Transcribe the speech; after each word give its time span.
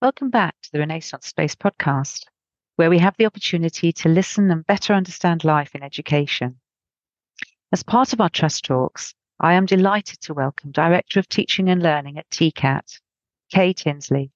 Welcome 0.00 0.30
back 0.30 0.54
to 0.62 0.72
the 0.72 0.78
Renaissance 0.78 1.26
Space 1.26 1.56
podcast, 1.56 2.24
where 2.76 2.90
we 2.90 2.98
have 2.98 3.16
the 3.16 3.26
opportunity 3.26 3.92
to 3.92 4.08
listen 4.08 4.52
and 4.52 4.64
better 4.66 4.94
understand 4.94 5.42
life 5.42 5.74
in 5.74 5.82
education. 5.82 6.60
As 7.72 7.82
part 7.82 8.12
of 8.12 8.20
our 8.20 8.28
Trust 8.28 8.64
Talks, 8.64 9.14
I 9.40 9.54
am 9.54 9.66
delighted 9.66 10.20
to 10.20 10.34
welcome 10.34 10.70
Director 10.70 11.18
of 11.18 11.28
Teaching 11.28 11.68
and 11.68 11.82
Learning 11.82 12.18
at 12.18 12.30
TKAT, 12.30 13.00
Kay 13.50 13.72
Tinsley. 13.72 14.30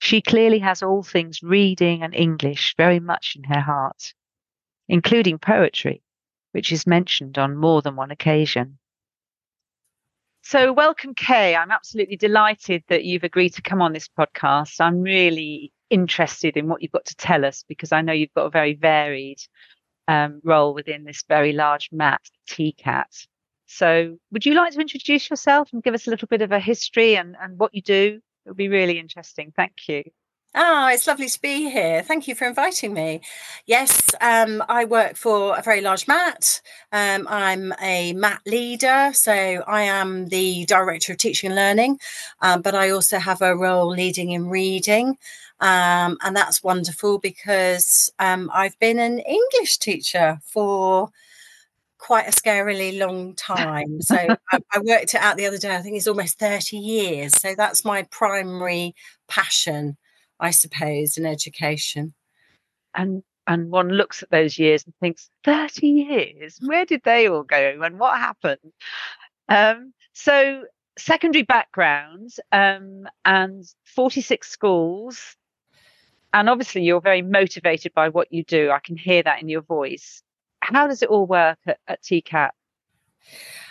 She 0.00 0.20
clearly 0.20 0.58
has 0.58 0.82
all 0.82 1.02
things 1.02 1.42
reading 1.42 2.02
and 2.02 2.14
English 2.14 2.74
very 2.76 3.00
much 3.00 3.36
in 3.36 3.44
her 3.44 3.60
heart, 3.60 4.12
including 4.88 5.38
poetry, 5.38 6.02
which 6.52 6.72
is 6.72 6.86
mentioned 6.86 7.38
on 7.38 7.56
more 7.56 7.82
than 7.82 7.96
one 7.96 8.10
occasion. 8.10 8.78
So, 10.42 10.72
welcome, 10.72 11.14
Kay. 11.14 11.54
I'm 11.54 11.70
absolutely 11.70 12.16
delighted 12.16 12.82
that 12.88 13.04
you've 13.04 13.24
agreed 13.24 13.54
to 13.54 13.62
come 13.62 13.82
on 13.82 13.92
this 13.92 14.08
podcast. 14.08 14.80
I'm 14.80 15.02
really 15.02 15.72
interested 15.90 16.56
in 16.56 16.66
what 16.66 16.82
you've 16.82 16.92
got 16.92 17.04
to 17.06 17.16
tell 17.16 17.44
us 17.44 17.64
because 17.68 17.92
I 17.92 18.00
know 18.00 18.12
you've 18.12 18.34
got 18.34 18.46
a 18.46 18.50
very 18.50 18.74
varied 18.74 19.38
um, 20.08 20.40
role 20.42 20.74
within 20.74 21.04
this 21.04 21.24
very 21.28 21.52
large 21.52 21.90
mat, 21.92 22.22
TKAT. 22.48 23.26
So, 23.66 24.18
would 24.32 24.44
you 24.44 24.54
like 24.54 24.72
to 24.72 24.80
introduce 24.80 25.30
yourself 25.30 25.68
and 25.72 25.82
give 25.82 25.94
us 25.94 26.06
a 26.06 26.10
little 26.10 26.26
bit 26.26 26.42
of 26.42 26.50
a 26.52 26.58
history 26.58 27.16
and, 27.16 27.36
and 27.40 27.58
what 27.58 27.74
you 27.74 27.82
do? 27.82 28.20
It 28.44 28.48
would 28.48 28.56
be 28.56 28.68
really 28.68 28.98
interesting. 28.98 29.52
Thank 29.54 29.88
you. 29.88 30.02
Oh, 30.52 30.88
it's 30.88 31.06
lovely 31.06 31.28
to 31.28 31.40
be 31.40 31.70
here. 31.70 32.02
Thank 32.02 32.26
you 32.26 32.34
for 32.34 32.44
inviting 32.44 32.92
me. 32.92 33.20
Yes, 33.66 34.00
um, 34.20 34.64
I 34.68 34.84
work 34.84 35.14
for 35.14 35.56
a 35.56 35.62
very 35.62 35.80
large 35.80 36.08
MAT. 36.08 36.60
Um, 36.90 37.28
I'm 37.30 37.72
a 37.80 38.12
MAT 38.14 38.40
leader, 38.46 39.12
so 39.14 39.32
I 39.32 39.82
am 39.82 40.26
the 40.26 40.64
director 40.64 41.12
of 41.12 41.18
teaching 41.18 41.50
and 41.50 41.56
learning, 41.56 42.00
um, 42.40 42.62
but 42.62 42.74
I 42.74 42.90
also 42.90 43.18
have 43.18 43.42
a 43.42 43.54
role 43.54 43.90
leading 43.90 44.32
in 44.32 44.48
reading. 44.48 45.18
Um, 45.60 46.18
and 46.20 46.34
that's 46.34 46.64
wonderful 46.64 47.20
because 47.20 48.12
um, 48.18 48.50
I've 48.52 48.78
been 48.80 48.98
an 48.98 49.20
English 49.20 49.78
teacher 49.78 50.40
for 50.42 51.10
quite 51.98 52.26
a 52.26 52.32
scarily 52.32 52.98
long 52.98 53.34
time. 53.34 54.00
So 54.02 54.16
I, 54.52 54.58
I, 54.72 54.80
worked 54.80 55.14
it 55.14 55.20
out 55.20 55.36
the 55.36 55.46
other 55.46 55.58
day. 55.58 55.76
I 55.76 55.82
think 55.82 55.96
it's 55.96 56.08
almost 56.08 56.40
30 56.40 56.76
years. 56.76 57.38
So 57.38 57.54
that's 57.54 57.84
my 57.84 58.02
primary 58.04 58.96
passion. 59.28 59.96
I 60.40 60.50
suppose, 60.50 61.16
in 61.16 61.26
education. 61.26 62.14
And 62.94 63.22
and 63.46 63.70
one 63.70 63.88
looks 63.88 64.22
at 64.22 64.30
those 64.30 64.58
years 64.58 64.84
and 64.84 64.94
thinks, 65.00 65.28
30 65.44 65.86
years, 65.86 66.60
where 66.64 66.84
did 66.84 67.02
they 67.04 67.28
all 67.28 67.42
go 67.42 67.80
and 67.82 67.98
what 67.98 68.16
happened? 68.16 68.72
Um, 69.48 69.92
so 70.12 70.64
secondary 70.96 71.42
backgrounds 71.42 72.38
um, 72.52 73.08
and 73.24 73.64
46 73.86 74.48
schools. 74.48 75.36
And 76.32 76.48
obviously 76.48 76.82
you're 76.82 77.00
very 77.00 77.22
motivated 77.22 77.92
by 77.92 78.10
what 78.10 78.32
you 78.32 78.44
do. 78.44 78.70
I 78.70 78.78
can 78.78 78.96
hear 78.96 79.22
that 79.22 79.42
in 79.42 79.48
your 79.48 79.62
voice. 79.62 80.22
How 80.60 80.86
does 80.86 81.02
it 81.02 81.08
all 81.08 81.26
work 81.26 81.58
at, 81.66 81.78
at 81.88 82.02
TKAT? 82.02 82.50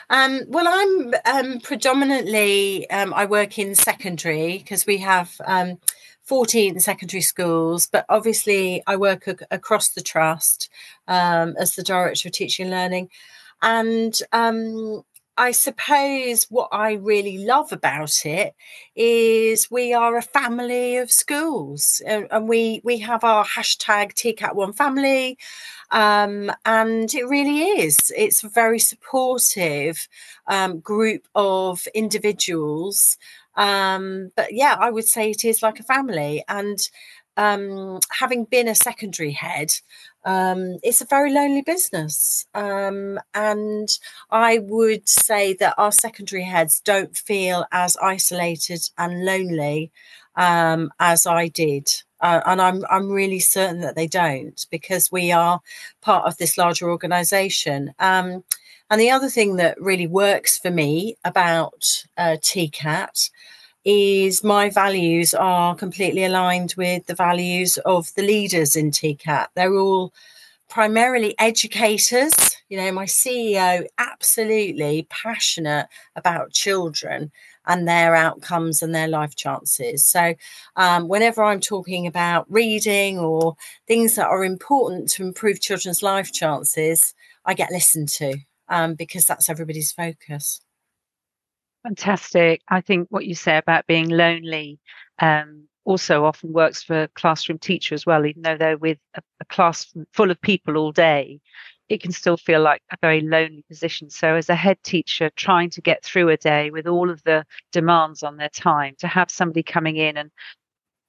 Um, 0.09 0.41
well, 0.47 0.65
I'm 0.67 1.13
um, 1.25 1.59
predominantly, 1.61 2.89
um, 2.89 3.13
I 3.13 3.25
work 3.25 3.59
in 3.59 3.75
secondary 3.75 4.57
because 4.57 4.85
we 4.85 4.97
have 4.97 5.39
um, 5.45 5.77
14 6.30 6.80
secondary 6.80 7.22
schools, 7.22 7.89
but 7.91 8.05
obviously 8.08 8.83
I 8.85 8.97
work 8.97 9.27
ac- 9.27 9.47
across 9.49 9.89
the 9.89 10.02
trust 10.02 10.69
um, 11.08 11.55
as 11.58 11.73
the 11.73 11.81
director 11.81 12.30
of 12.30 12.33
teaching 12.33 12.67
and 12.67 12.71
learning. 12.71 13.09
And 13.63 14.17
um, 14.31 15.03
I 15.39 15.52
suppose 15.52 16.44
what 16.52 16.67
I 16.71 16.94
really 16.94 17.38
love 17.39 17.71
about 17.71 18.25
it 18.25 18.53
is 18.95 19.71
we 19.71 19.91
are 19.91 20.17
a 20.17 20.21
family 20.21 20.98
of 20.98 21.09
schools, 21.09 22.02
and, 22.05 22.27
and 22.30 22.48
we 22.48 22.82
we 22.83 22.99
have 22.99 23.23
our 23.23 23.45
hashtag 23.45 24.14
TKAT 24.14 24.53
One 24.53 24.73
Family, 24.73 25.37
um, 25.92 26.52
and 26.65 27.14
it 27.14 27.26
really 27.27 27.61
is. 27.61 28.11
It's 28.17 28.43
a 28.43 28.49
very 28.49 28.80
supportive 28.80 30.09
um, 30.48 30.80
group 30.80 31.26
of 31.33 31.87
individuals 31.95 33.17
um, 33.55 34.32
but 34.36 34.54
yeah, 34.54 34.76
I 34.80 34.89
would 34.89 35.08
say 35.08 35.32
it 35.32 35.45
is 35.45 35.61
like 35.61 35.80
a 35.80 35.83
family. 35.83 36.43
And 36.48 36.80
um, 37.37 37.99
having 38.11 38.45
been 38.45 38.67
a 38.67 38.76
secondary 38.76 39.32
head, 39.32 39.71
um, 40.26 40.77
it's 40.83 41.02
a 41.02 41.05
very 41.05 41.32
lonely 41.32 41.61
business. 41.61 42.45
Um, 42.54 43.20
and 43.33 43.89
I 44.30 44.59
would 44.59 45.08
say 45.08 45.54
that 45.55 45.76
our 45.77 45.92
secondary 45.92 46.43
heads 46.43 46.82
don't 46.83 47.15
feel 47.15 47.65
as 47.71 47.98
isolated 47.98 48.82
and 48.98 49.26
lonely 49.26 49.92
um, 50.36 50.92
as 50.99 51.26
I 51.26 51.48
did. 51.48 51.89
Uh, 52.21 52.42
and 52.45 52.61
I'm 52.61 52.83
I'm 52.89 53.09
really 53.09 53.39
certain 53.39 53.80
that 53.82 53.95
they 53.95 54.08
don't 54.08 54.65
because 54.70 55.09
we 55.09 55.32
are 55.32 55.61
part 56.02 56.26
of 56.26 56.38
this 56.38 56.58
larger 56.58 56.89
organisation. 56.89 57.93
Um, 57.98 58.43
and 58.89 59.00
the 59.00 59.11
other 59.11 59.30
thing 59.30 59.58
that 59.58 59.80
really 59.82 60.08
works 60.08 60.58
for 60.58 60.72
me 60.72 61.16
about 61.23 62.04
uh, 62.17 62.38
TKAT 62.42 63.30
is 63.86 64.44
my 64.44 64.70
values 64.70 65.33
are 65.33 65.76
completely 65.76 66.23
aligned 66.23 66.73
with 66.76 67.05
the 67.05 67.16
values 67.16 67.77
of 67.86 68.14
the 68.16 68.23
leaders 68.23 68.76
in 68.76 68.92
TKAT. 68.92 69.48
They're 69.55 69.76
all 69.76 70.14
primarily 70.70 71.38
educators. 71.39 72.33
You 72.70 72.77
know, 72.77 72.92
my 72.92 73.05
CEO 73.05 73.86
absolutely 73.98 75.08
passionate 75.10 75.88
about 76.16 76.52
children 76.54 77.32
and 77.66 77.88
their 77.88 78.16
outcomes 78.16 78.82
and 78.82 78.94
their 78.94 79.08
life 79.08 79.36
chances. 79.36 80.06
So, 80.06 80.36
um, 80.76 81.08
whenever 81.08 81.44
I'm 81.44 81.60
talking 81.60 82.08
about 82.08 82.45
reading 82.52 83.20
or 83.20 83.56
things 83.88 84.16
that 84.16 84.27
are 84.27 84.44
important 84.44 85.10
to 85.11 85.23
improve 85.23 85.61
children's 85.61 86.04
life 86.04 86.32
chances, 86.32 87.14
I 87.45 87.54
get 87.54 87.71
listened 87.71 88.10
to 88.10 88.36
um, 88.69 88.95
because 88.95 89.25
that's 89.25 89.49
everybody's 89.49 89.91
focus. 89.91 90.61
Fantastic. 91.83 92.61
I 92.67 92.81
think 92.81 93.07
what 93.09 93.25
you 93.25 93.35
say 93.35 93.57
about 93.57 93.87
being 93.87 94.09
lonely 94.09 94.80
um, 95.19 95.67
also 95.85 96.25
often 96.25 96.52
works 96.52 96.83
for 96.83 97.08
classroom 97.15 97.58
teacher 97.58 97.95
as 97.95 98.05
well, 98.05 98.25
even 98.25 98.41
though 98.41 98.58
they're 98.58 98.77
with 98.77 98.97
a, 99.15 99.21
a 99.39 99.45
class 99.45 99.93
full 100.13 100.29
of 100.31 100.41
people 100.41 100.77
all 100.77 100.91
day. 100.91 101.39
It 101.87 102.03
can 102.03 102.11
still 102.11 102.37
feel 102.37 102.61
like 102.61 102.83
a 102.91 102.97
very 103.02 103.21
lonely 103.21 103.63
position. 103.67 104.11
So, 104.11 104.35
as 104.35 104.47
a 104.49 104.55
head 104.55 104.77
teacher, 104.83 105.31
trying 105.35 105.71
to 105.71 105.81
get 105.81 106.03
through 106.03 106.29
a 106.29 106.37
day 106.37 106.69
with 106.69 106.85
all 106.85 107.09
of 107.09 107.23
the 107.23 107.45
demands 107.71 108.21
on 108.21 108.37
their 108.37 108.49
time, 108.49 108.93
to 108.99 109.08
have 109.08 109.31
somebody 109.31 109.63
coming 109.63 109.95
in 109.97 110.15
and 110.15 110.29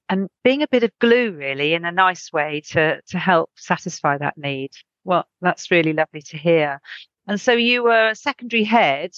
and 0.09 0.27
being 0.43 0.63
a 0.63 0.67
bit 0.67 0.83
of 0.83 0.91
glue, 0.99 1.31
really, 1.33 1.73
in 1.73 1.85
a 1.85 1.91
nice 1.91 2.33
way 2.33 2.61
to 2.71 2.99
to 3.09 3.19
help 3.19 3.51
satisfy 3.55 4.17
that 4.17 4.37
need. 4.37 4.71
Well, 5.03 5.27
that's 5.41 5.69
really 5.69 5.93
lovely 5.93 6.21
to 6.23 6.37
hear. 6.37 6.79
And 7.27 7.39
so 7.39 7.53
you 7.53 7.83
were 7.83 8.09
a 8.09 8.15
secondary 8.15 8.63
head. 8.63 9.11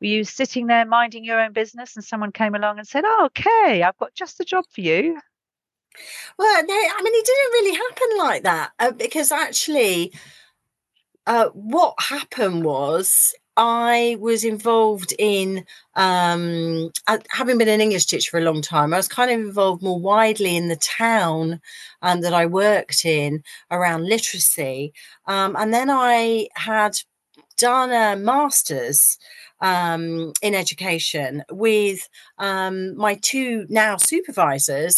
Were 0.00 0.06
you 0.06 0.24
sitting 0.24 0.66
there 0.66 0.86
minding 0.86 1.24
your 1.24 1.40
own 1.40 1.52
business 1.52 1.94
and 1.94 2.04
someone 2.04 2.32
came 2.32 2.54
along 2.54 2.78
and 2.78 2.88
said, 2.88 3.04
oh, 3.06 3.26
okay, 3.26 3.82
I've 3.82 3.98
got 3.98 4.14
just 4.14 4.38
the 4.38 4.44
job 4.44 4.64
for 4.70 4.80
you? 4.80 5.18
Well, 6.38 6.64
no, 6.66 6.74
I 6.74 7.02
mean, 7.02 7.14
it 7.14 7.26
didn't 7.26 7.52
really 7.52 7.76
happen 7.76 8.18
like 8.18 8.42
that 8.44 8.70
uh, 8.78 8.92
because 8.92 9.30
actually, 9.32 10.12
uh, 11.26 11.48
what 11.48 11.94
happened 11.98 12.64
was 12.64 13.34
I 13.56 14.16
was 14.20 14.42
involved 14.42 15.12
in, 15.18 15.66
um, 15.94 16.90
having 17.30 17.58
been 17.58 17.68
an 17.68 17.80
English 17.80 18.06
teacher 18.06 18.30
for 18.30 18.38
a 18.38 18.44
long 18.44 18.62
time, 18.62 18.94
I 18.94 18.96
was 18.96 19.08
kind 19.08 19.30
of 19.30 19.38
involved 19.40 19.82
more 19.82 20.00
widely 20.00 20.56
in 20.56 20.68
the 20.68 20.76
town 20.76 21.60
um, 22.00 22.22
that 22.22 22.32
I 22.32 22.46
worked 22.46 23.04
in 23.04 23.42
around 23.70 24.08
literacy. 24.08 24.94
Um, 25.26 25.56
and 25.58 25.74
then 25.74 25.90
I 25.90 26.48
had 26.54 27.00
done 27.60 27.92
a 27.92 28.20
master's 28.20 29.18
um, 29.60 30.32
in 30.42 30.54
education 30.54 31.44
with 31.50 32.08
um, 32.38 32.96
my 32.96 33.14
two 33.22 33.66
now 33.68 33.96
supervisors 33.96 34.94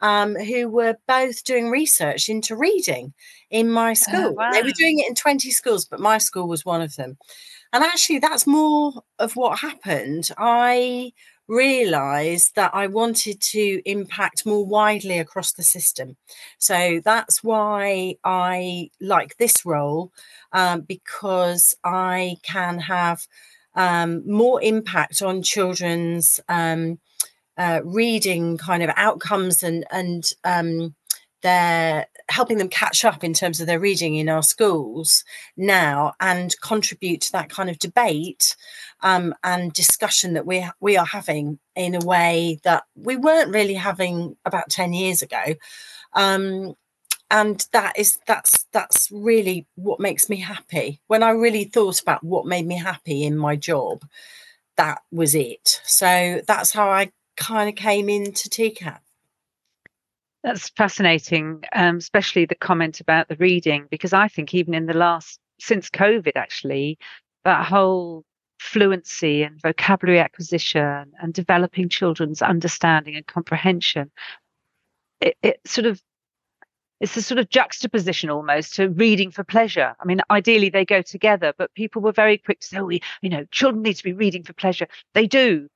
um, 0.00 0.34
who 0.34 0.68
were 0.68 0.96
both 1.06 1.44
doing 1.44 1.70
research 1.70 2.28
into 2.28 2.56
reading 2.56 3.12
in 3.50 3.70
my 3.70 3.90
oh, 3.90 3.94
school. 3.94 4.26
Oh, 4.26 4.32
wow. 4.32 4.50
They 4.52 4.62
were 4.62 4.70
doing 4.70 4.98
it 4.98 5.08
in 5.08 5.14
20 5.14 5.50
schools, 5.50 5.84
but 5.84 6.00
my 6.00 6.18
school 6.18 6.48
was 6.48 6.64
one 6.64 6.82
of 6.82 6.96
them. 6.96 7.16
And 7.72 7.82
actually, 7.82 8.18
that's 8.18 8.46
more 8.46 9.02
of 9.18 9.36
what 9.36 9.58
happened. 9.58 10.30
I 10.38 11.12
realized 11.48 12.54
that 12.56 12.72
I 12.74 12.86
wanted 12.86 13.40
to 13.40 13.82
impact 13.84 14.46
more 14.46 14.64
widely 14.64 15.18
across 15.18 15.52
the 15.52 15.62
system. 15.62 16.16
So 16.58 17.00
that's 17.04 17.42
why 17.44 18.16
I 18.24 18.90
like 19.00 19.36
this 19.36 19.64
role 19.64 20.12
um, 20.52 20.80
because 20.82 21.74
I 21.84 22.36
can 22.42 22.80
have 22.80 23.26
um, 23.74 24.28
more 24.28 24.62
impact 24.62 25.22
on 25.22 25.42
children's 25.42 26.40
um, 26.48 26.98
uh, 27.58 27.80
reading 27.84 28.58
kind 28.58 28.82
of 28.82 28.90
outcomes 28.96 29.62
and 29.62 29.84
and 29.90 30.30
um, 30.44 30.94
they're 31.46 32.06
helping 32.28 32.58
them 32.58 32.68
catch 32.68 33.04
up 33.04 33.22
in 33.22 33.32
terms 33.32 33.60
of 33.60 33.68
their 33.68 33.78
reading 33.78 34.16
in 34.16 34.28
our 34.28 34.42
schools 34.42 35.22
now 35.56 36.12
and 36.18 36.60
contribute 36.60 37.20
to 37.20 37.30
that 37.32 37.48
kind 37.48 37.70
of 37.70 37.78
debate 37.78 38.56
um, 39.02 39.32
and 39.44 39.72
discussion 39.72 40.34
that 40.34 40.44
we 40.44 40.66
we 40.80 40.96
are 40.96 41.06
having 41.06 41.60
in 41.76 41.94
a 41.94 42.04
way 42.04 42.58
that 42.64 42.82
we 42.96 43.16
weren't 43.16 43.54
really 43.54 43.74
having 43.74 44.36
about 44.44 44.68
10 44.70 44.92
years 44.92 45.22
ago. 45.22 45.54
Um, 46.14 46.74
and 47.30 47.64
that 47.72 47.96
is 47.96 48.18
that's 48.26 48.66
that's 48.72 49.08
really 49.12 49.66
what 49.76 50.00
makes 50.00 50.28
me 50.28 50.36
happy. 50.36 51.00
When 51.06 51.22
i 51.22 51.30
really 51.30 51.64
thought 51.64 52.00
about 52.00 52.24
what 52.24 52.46
made 52.46 52.66
me 52.66 52.76
happy 52.76 53.22
in 53.24 53.36
my 53.36 53.54
job 53.56 54.04
that 54.76 55.00
was 55.10 55.34
it. 55.34 55.80
So 55.84 56.42
that's 56.46 56.72
how 56.72 56.90
i 56.90 57.12
kind 57.36 57.68
of 57.68 57.76
came 57.76 58.08
into 58.08 58.48
TKAT 58.48 58.98
that's 60.42 60.68
fascinating 60.70 61.62
um, 61.74 61.96
especially 61.96 62.44
the 62.44 62.54
comment 62.54 63.00
about 63.00 63.28
the 63.28 63.36
reading 63.36 63.86
because 63.90 64.12
i 64.12 64.28
think 64.28 64.54
even 64.54 64.74
in 64.74 64.86
the 64.86 64.94
last 64.94 65.38
since 65.60 65.90
covid 65.90 66.32
actually 66.36 66.98
that 67.44 67.66
whole 67.66 68.24
fluency 68.58 69.42
and 69.42 69.60
vocabulary 69.60 70.18
acquisition 70.18 71.12
and 71.20 71.34
developing 71.34 71.88
children's 71.88 72.42
understanding 72.42 73.16
and 73.16 73.26
comprehension 73.26 74.10
it, 75.20 75.36
it 75.42 75.60
sort 75.64 75.86
of 75.86 76.00
it's 77.00 77.16
a 77.16 77.22
sort 77.22 77.38
of 77.38 77.50
juxtaposition 77.50 78.30
almost 78.30 78.74
to 78.74 78.88
reading 78.88 79.30
for 79.30 79.44
pleasure. 79.44 79.94
I 80.00 80.04
mean, 80.06 80.20
ideally 80.30 80.70
they 80.70 80.84
go 80.84 81.02
together, 81.02 81.52
but 81.56 81.74
people 81.74 82.00
were 82.00 82.12
very 82.12 82.38
quick 82.38 82.60
to 82.60 82.66
say, 82.66 82.78
oh, 82.78 82.84
we, 82.84 83.02
you 83.20 83.28
know, 83.28 83.44
children 83.50 83.82
need 83.82 83.94
to 83.94 84.04
be 84.04 84.14
reading 84.14 84.44
for 84.44 84.54
pleasure. 84.54 84.88
They 85.12 85.26
do, 85.26 85.68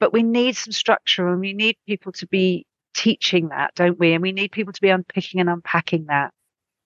but 0.00 0.12
we 0.12 0.22
need 0.22 0.56
some 0.56 0.72
structure 0.72 1.28
and 1.28 1.40
we 1.40 1.52
need 1.52 1.76
people 1.86 2.12
to 2.12 2.26
be 2.26 2.66
teaching 2.94 3.48
that, 3.48 3.74
don't 3.74 3.98
we? 3.98 4.12
And 4.12 4.22
we 4.22 4.32
need 4.32 4.52
people 4.52 4.72
to 4.72 4.80
be 4.80 4.90
unpicking 4.90 5.40
and 5.40 5.48
unpacking 5.48 6.06
that. 6.06 6.32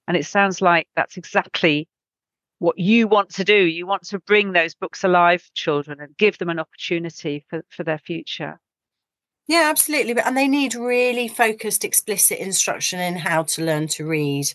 And 0.06 0.16
it 0.16 0.26
sounds 0.26 0.60
like 0.60 0.88
that's 0.94 1.16
exactly 1.16 1.88
what 2.58 2.78
you 2.78 3.08
want 3.08 3.30
to 3.30 3.44
do. 3.44 3.54
You 3.54 3.86
want 3.86 4.04
to 4.08 4.18
bring 4.18 4.52
those 4.52 4.74
books 4.74 5.04
alive 5.04 5.50
children 5.54 6.00
and 6.00 6.16
give 6.16 6.38
them 6.38 6.50
an 6.50 6.58
opportunity 6.58 7.44
for, 7.48 7.62
for 7.68 7.84
their 7.84 7.98
future. 7.98 8.60
Yeah, 9.46 9.66
absolutely. 9.68 10.18
And 10.18 10.36
they 10.36 10.48
need 10.48 10.74
really 10.74 11.28
focused, 11.28 11.84
explicit 11.84 12.38
instruction 12.38 13.00
in 13.00 13.16
how 13.16 13.42
to 13.42 13.64
learn 13.64 13.88
to 13.88 14.06
read. 14.06 14.46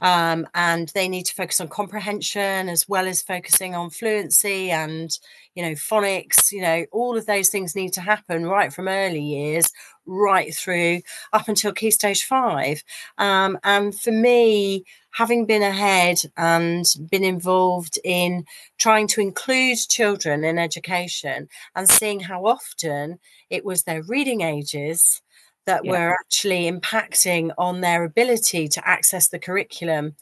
Um, 0.00 0.46
and 0.54 0.88
they 0.90 1.08
need 1.08 1.24
to 1.24 1.34
focus 1.34 1.60
on 1.60 1.68
comprehension 1.68 2.68
as 2.68 2.88
well 2.88 3.06
as 3.08 3.20
focusing 3.22 3.74
on 3.74 3.90
fluency 3.90 4.70
and, 4.70 5.10
you 5.54 5.62
know, 5.62 5.72
phonics. 5.72 6.52
You 6.52 6.62
know, 6.62 6.86
all 6.92 7.16
of 7.16 7.26
those 7.26 7.48
things 7.48 7.74
need 7.74 7.92
to 7.94 8.00
happen 8.00 8.46
right 8.46 8.72
from 8.72 8.88
early 8.88 9.22
years, 9.22 9.66
right 10.06 10.54
through 10.54 11.00
up 11.32 11.48
until 11.48 11.72
key 11.72 11.90
stage 11.90 12.24
five. 12.24 12.82
Um, 13.18 13.58
and 13.64 13.98
for 13.98 14.12
me, 14.12 14.84
having 15.12 15.46
been 15.46 15.62
ahead 15.62 16.18
and 16.36 16.84
been 17.10 17.24
involved 17.24 17.98
in 18.04 18.44
trying 18.78 19.08
to 19.08 19.20
include 19.20 19.78
children 19.88 20.44
in 20.44 20.58
education 20.58 21.48
and 21.74 21.90
seeing 21.90 22.20
how 22.20 22.46
often 22.46 23.18
it 23.50 23.64
was 23.64 23.82
their 23.82 24.02
reading 24.02 24.42
ages 24.42 25.20
that 25.68 25.84
yeah. 25.84 25.90
were 25.92 26.12
actually 26.14 26.70
impacting 26.70 27.50
on 27.58 27.82
their 27.82 28.02
ability 28.02 28.68
to 28.68 28.88
access 28.88 29.28
the 29.28 29.38
curriculum. 29.38 30.16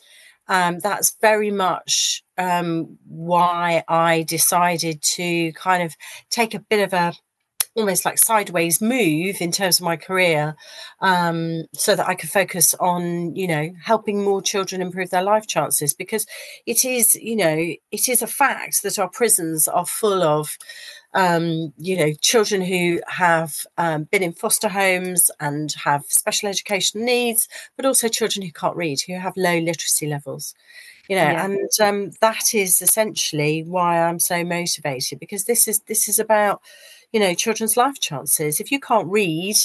Um, 0.49 0.81
that's 0.81 1.17
very 1.21 1.53
much 1.53 2.25
um, 2.37 2.99
why 3.07 3.85
I 3.87 4.23
decided 4.23 5.03
to 5.03 5.53
kind 5.53 5.85
of 5.85 5.97
take 6.31 6.55
a 6.55 6.59
bit 6.59 6.81
of 6.81 6.93
a 6.93 7.15
almost 7.77 8.05
like 8.05 8.19
sideways 8.19 8.81
move 8.81 9.41
in 9.41 9.53
terms 9.53 9.79
of 9.79 9.85
my 9.85 9.97
career 9.97 10.57
um, 11.01 11.65
so 11.75 11.95
that 11.95 12.09
I 12.09 12.15
could 12.15 12.31
focus 12.31 12.75
on, 12.75 13.37
you 13.37 13.47
know, 13.47 13.71
helping 13.83 14.25
more 14.25 14.41
children 14.41 14.81
improve 14.81 15.11
their 15.11 15.23
life 15.23 15.47
chances 15.47 15.93
because 15.93 16.27
it 16.65 16.85
is, 16.85 17.15
you 17.15 17.37
know, 17.37 17.75
it 17.91 18.09
is 18.09 18.23
a 18.23 18.27
fact 18.27 18.83
that 18.83 18.99
our 18.99 19.09
prisons 19.09 19.69
are 19.69 19.87
full 19.87 20.23
of 20.23 20.57
um, 21.17 21.73
you 21.79 21.97
know, 21.97 22.13
children 22.21 22.61
who 22.61 23.01
have 23.09 23.67
um, 23.79 24.05
been 24.05 24.23
in 24.23 24.33
foster 24.33 24.69
homes 24.69 25.31
and 25.41 25.73
have 25.83 26.05
special 26.09 26.49
education 26.49 27.07
needs, 27.07 27.49
but 27.75 27.87
also 27.87 28.09
children 28.09 28.45
who 28.45 28.53
can't 28.53 28.77
read, 28.77 29.01
who 29.01 29.19
have 29.19 29.33
low 29.35 29.59
literacy 29.59 30.07
levels. 30.07 30.55
You 31.09 31.17
know, 31.17 31.23
yeah. 31.23 31.45
and 31.45 31.71
um, 31.81 32.11
that 32.21 32.55
is 32.55 32.83
essentially 32.83 33.63
why 33.63 34.03
I'm 34.03 34.19
so 34.19 34.45
motivated 34.45 35.21
because 35.21 35.45
this 35.45 35.69
is 35.69 35.81
this 35.81 36.09
is 36.09 36.19
about 36.19 36.61
you 37.13 37.21
know 37.21 37.35
children's 37.35 37.77
life 37.77 38.01
chances. 38.01 38.61
If 38.61 38.71
you 38.73 38.81
can't 38.81 39.09
read, 39.09 39.57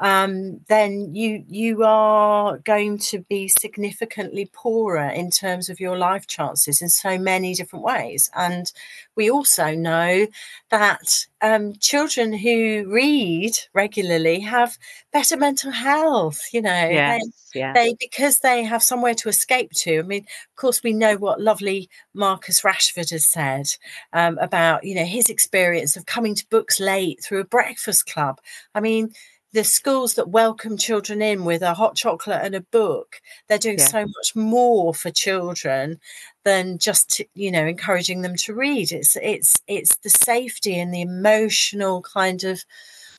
um, 0.00 0.60
then 0.68 1.14
you 1.14 1.42
you 1.48 1.82
are 1.82 2.58
going 2.58 2.98
to 2.98 3.20
be 3.20 3.48
significantly 3.48 4.50
poorer 4.52 5.08
in 5.08 5.30
terms 5.30 5.70
of 5.70 5.80
your 5.80 5.96
life 5.96 6.26
chances 6.26 6.82
in 6.82 6.90
so 6.90 7.18
many 7.18 7.54
different 7.54 7.84
ways. 7.84 8.30
And 8.34 8.70
we 9.14 9.30
also 9.30 9.74
know 9.74 10.26
that 10.70 11.26
um, 11.40 11.74
children 11.80 12.34
who 12.34 12.84
read 12.88 13.52
regularly 13.72 14.40
have 14.40 14.76
better 15.12 15.36
mental 15.36 15.70
health. 15.70 16.42
You 16.52 16.60
know, 16.60 16.70
yes, 16.70 17.22
they, 17.54 17.60
yeah. 17.60 17.72
they 17.72 17.96
because 17.98 18.40
they 18.40 18.64
have 18.64 18.82
somewhere 18.82 19.14
to 19.14 19.30
escape 19.30 19.72
to. 19.72 20.00
I 20.00 20.02
mean, 20.02 20.24
of 20.24 20.56
course, 20.56 20.82
we 20.82 20.92
know 20.92 21.16
what 21.16 21.40
lovely 21.40 21.88
Marcus 22.12 22.60
Rashford 22.60 23.10
has 23.10 23.26
said 23.26 23.66
um, 24.12 24.36
about 24.38 24.84
you 24.84 24.94
know 24.94 25.06
his 25.06 25.30
experience 25.30 25.96
of 25.96 26.04
coming 26.04 26.34
to 26.34 26.46
books 26.50 26.80
late 26.80 27.22
through 27.24 27.40
a 27.40 27.44
breakfast 27.44 28.04
club. 28.06 28.42
I 28.74 28.80
mean 28.80 29.14
the 29.56 29.64
schools 29.64 30.16
that 30.16 30.28
welcome 30.28 30.76
children 30.76 31.22
in 31.22 31.46
with 31.46 31.62
a 31.62 31.72
hot 31.72 31.96
chocolate 31.96 32.42
and 32.42 32.54
a 32.54 32.60
book 32.60 33.22
they're 33.48 33.56
doing 33.56 33.78
yeah. 33.78 33.86
so 33.86 34.02
much 34.02 34.36
more 34.36 34.92
for 34.92 35.10
children 35.10 35.98
than 36.44 36.76
just 36.76 37.22
you 37.34 37.50
know 37.50 37.66
encouraging 37.66 38.20
them 38.20 38.36
to 38.36 38.54
read. 38.54 38.92
It's 38.92 39.16
it's 39.16 39.56
it's 39.66 39.96
the 39.96 40.10
safety 40.10 40.78
and 40.78 40.92
the 40.92 41.00
emotional 41.00 42.02
kind 42.02 42.44
of 42.44 42.64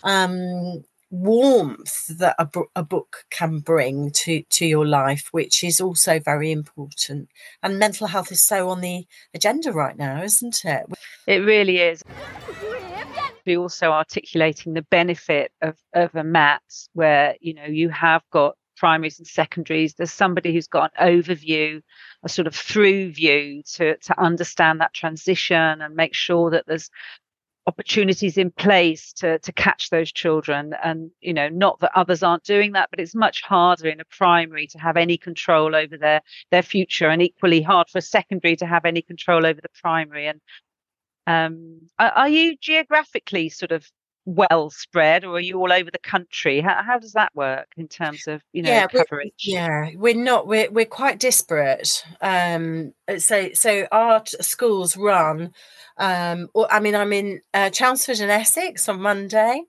um 0.03 0.83
warmth 1.09 2.05
that 2.19 2.35
a, 2.37 2.47
a 2.75 2.83
book 2.83 3.25
can 3.31 3.57
bring 3.57 4.11
to 4.11 4.43
to 4.43 4.65
your 4.67 4.85
life 4.85 5.29
which 5.31 5.63
is 5.63 5.81
also 5.81 6.19
very 6.19 6.51
important. 6.51 7.29
And 7.63 7.79
mental 7.79 8.05
health 8.05 8.31
is 8.31 8.43
so 8.43 8.69
on 8.69 8.81
the 8.81 9.07
agenda 9.33 9.71
right 9.71 9.97
now 9.97 10.21
isn't 10.21 10.63
it? 10.63 10.85
It 11.25 11.39
really 11.39 11.79
is 11.79 12.03
be 13.47 13.57
also 13.57 13.91
articulating 13.91 14.73
the 14.73 14.81
benefit 14.83 15.51
of, 15.61 15.77
of 15.93 16.13
a 16.13 16.23
mat 16.23 16.61
where 16.93 17.35
you 17.39 17.53
know 17.53 17.65
you 17.65 17.89
have 17.89 18.21
got 18.31 18.55
primaries 18.75 19.17
and 19.17 19.27
secondaries. 19.27 19.95
There's 19.95 20.13
somebody 20.13 20.53
who's 20.53 20.67
got 20.67 20.91
an 20.97 21.21
overview 21.21 21.81
a 22.23 22.29
sort 22.29 22.47
of 22.47 22.55
through 22.55 23.13
view 23.13 23.63
to 23.75 23.97
to 23.97 24.19
understand 24.19 24.81
that 24.81 24.93
transition 24.93 25.81
and 25.81 25.95
make 25.95 26.13
sure 26.13 26.51
that 26.51 26.65
there's 26.67 26.89
opportunities 27.65 28.37
in 28.37 28.51
place 28.51 29.13
to 29.13 29.39
to 29.39 29.51
catch 29.53 29.89
those 29.89 30.11
children. 30.11 30.73
And 30.83 31.09
you 31.21 31.33
know 31.33 31.47
not 31.47 31.79
that 31.79 31.97
others 31.97 32.23
aren't 32.23 32.43
doing 32.43 32.73
that 32.73 32.89
but 32.89 32.99
it's 32.99 33.15
much 33.15 33.41
harder 33.43 33.87
in 33.87 34.01
a 34.01 34.05
primary 34.05 34.67
to 34.67 34.79
have 34.79 34.97
any 34.97 35.17
control 35.17 35.73
over 35.73 35.97
their 35.97 36.21
their 36.51 36.63
future 36.63 37.09
and 37.09 37.21
equally 37.21 37.61
hard 37.61 37.89
for 37.89 37.99
a 37.99 38.01
secondary 38.01 38.57
to 38.57 38.65
have 38.65 38.85
any 38.85 39.01
control 39.01 39.45
over 39.45 39.61
the 39.61 39.79
primary. 39.81 40.27
And 40.27 40.41
um, 41.27 41.81
are, 41.99 42.09
are, 42.09 42.29
you 42.29 42.55
geographically 42.57 43.49
sort 43.49 43.71
of 43.71 43.85
well 44.25 44.69
spread, 44.69 45.23
or 45.23 45.35
are 45.35 45.39
you 45.39 45.57
all 45.59 45.71
over 45.71 45.91
the 45.91 45.99
country? 45.99 46.61
How, 46.61 46.81
how 46.81 46.97
does 46.99 47.13
that 47.13 47.35
work 47.35 47.67
in 47.77 47.87
terms 47.87 48.27
of 48.27 48.41
you 48.53 48.63
know 48.63 48.69
yeah, 48.69 48.87
coverage? 48.87 49.33
We're, 49.47 49.53
yeah, 49.53 49.89
we're 49.95 50.15
not. 50.15 50.47
We're 50.47 50.71
we're 50.71 50.85
quite 50.85 51.19
disparate. 51.19 52.03
Um, 52.21 52.93
so 53.17 53.49
so 53.53 53.87
our 53.91 54.23
schools 54.25 54.97
run 54.97 55.53
um, 55.99 56.49
well, 56.53 56.67
I 56.69 56.79
mean, 56.79 56.95
I'm 56.95 57.11
in 57.11 57.41
uh, 57.53 57.69
Chelmsford 57.71 58.19
and 58.19 58.29
Essex 58.29 58.87
on 58.87 59.01
Monday. 59.01 59.63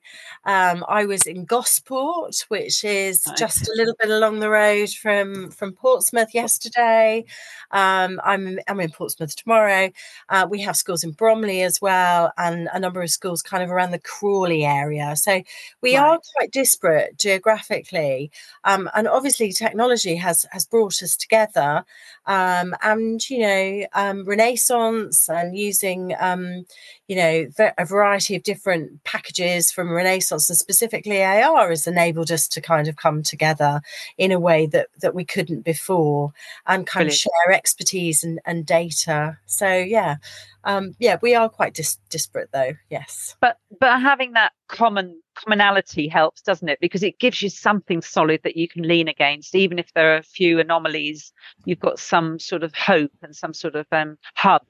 Um, 0.44 0.84
I 0.86 1.06
was 1.06 1.22
in 1.22 1.46
Gosport, 1.46 2.44
which 2.48 2.84
is 2.84 3.26
nice. 3.26 3.38
just 3.38 3.68
a 3.68 3.72
little 3.74 3.94
bit 3.98 4.10
along 4.10 4.40
the 4.40 4.50
road 4.50 4.90
from 4.90 5.50
from 5.50 5.72
Portsmouth 5.72 6.34
yesterday. 6.34 7.24
Um, 7.70 8.20
I'm 8.24 8.58
I'm 8.68 8.80
in 8.80 8.90
Portsmouth 8.90 9.36
tomorrow. 9.36 9.90
Uh, 10.28 10.46
we 10.50 10.60
have 10.60 10.76
schools 10.76 11.02
in 11.02 11.12
Bromley 11.12 11.62
as 11.62 11.80
well, 11.80 12.30
and 12.36 12.68
a 12.74 12.78
number 12.78 13.00
of 13.02 13.10
schools 13.10 13.42
kind 13.42 13.62
of 13.62 13.70
around 13.70 13.92
the 13.92 13.98
Crawley 13.98 14.66
area. 14.66 15.16
So 15.16 15.42
we 15.80 15.96
right. 15.96 16.04
are 16.04 16.20
quite 16.36 16.50
disparate 16.50 17.18
geographically, 17.18 18.30
um, 18.64 18.90
and 18.94 19.08
obviously 19.08 19.50
technology 19.52 20.16
has 20.16 20.44
has 20.52 20.66
brought 20.66 21.02
us 21.02 21.16
together. 21.16 21.86
Um, 22.28 22.76
and 22.82 23.28
you 23.28 23.40
know, 23.40 23.86
um, 23.94 24.24
Renaissance 24.24 25.28
and 25.28 25.56
using 25.56 26.14
um, 26.20 26.64
you 27.08 27.16
know, 27.16 27.46
a 27.78 27.86
variety 27.86 28.36
of 28.36 28.42
different 28.42 29.02
packages 29.04 29.72
from 29.72 29.90
Renaissance 29.90 30.50
and 30.50 30.58
specifically 30.58 31.24
AR 31.24 31.70
has 31.70 31.86
enabled 31.86 32.30
us 32.30 32.46
to 32.48 32.60
kind 32.60 32.86
of 32.86 32.96
come 32.96 33.22
together 33.22 33.80
in 34.18 34.30
a 34.30 34.38
way 34.38 34.66
that 34.66 34.88
that 35.00 35.14
we 35.14 35.24
couldn't 35.24 35.62
before 35.62 36.34
and 36.66 36.86
kind 36.86 37.06
Brilliant. 37.06 37.14
of 37.14 37.18
share 37.18 37.52
expertise 37.52 38.22
and, 38.22 38.40
and 38.44 38.66
data. 38.66 39.38
So 39.46 39.72
yeah, 39.72 40.16
um, 40.64 40.94
yeah, 40.98 41.16
we 41.22 41.34
are 41.34 41.48
quite 41.48 41.72
dis- 41.72 41.98
disparate 42.10 42.50
though. 42.52 42.72
Yes, 42.90 43.34
but 43.40 43.56
but 43.80 44.02
having 44.02 44.32
that 44.32 44.52
common 44.68 45.22
commonality 45.44 46.08
helps, 46.08 46.42
doesn't 46.42 46.68
it? 46.68 46.80
Because 46.80 47.02
it 47.02 47.18
gives 47.18 47.42
you 47.42 47.48
something 47.48 48.02
solid 48.02 48.40
that 48.44 48.56
you 48.56 48.68
can 48.68 48.86
lean 48.86 49.08
against, 49.08 49.54
even 49.54 49.78
if 49.78 49.92
there 49.94 50.14
are 50.14 50.18
a 50.18 50.22
few 50.22 50.60
anomalies. 50.60 51.32
You've 51.64 51.80
got 51.80 51.98
some 51.98 52.38
sort 52.38 52.62
of 52.62 52.74
hope 52.74 53.12
and 53.22 53.34
some 53.34 53.54
sort 53.54 53.76
of 53.76 53.86
um, 53.92 54.18
hub 54.34 54.62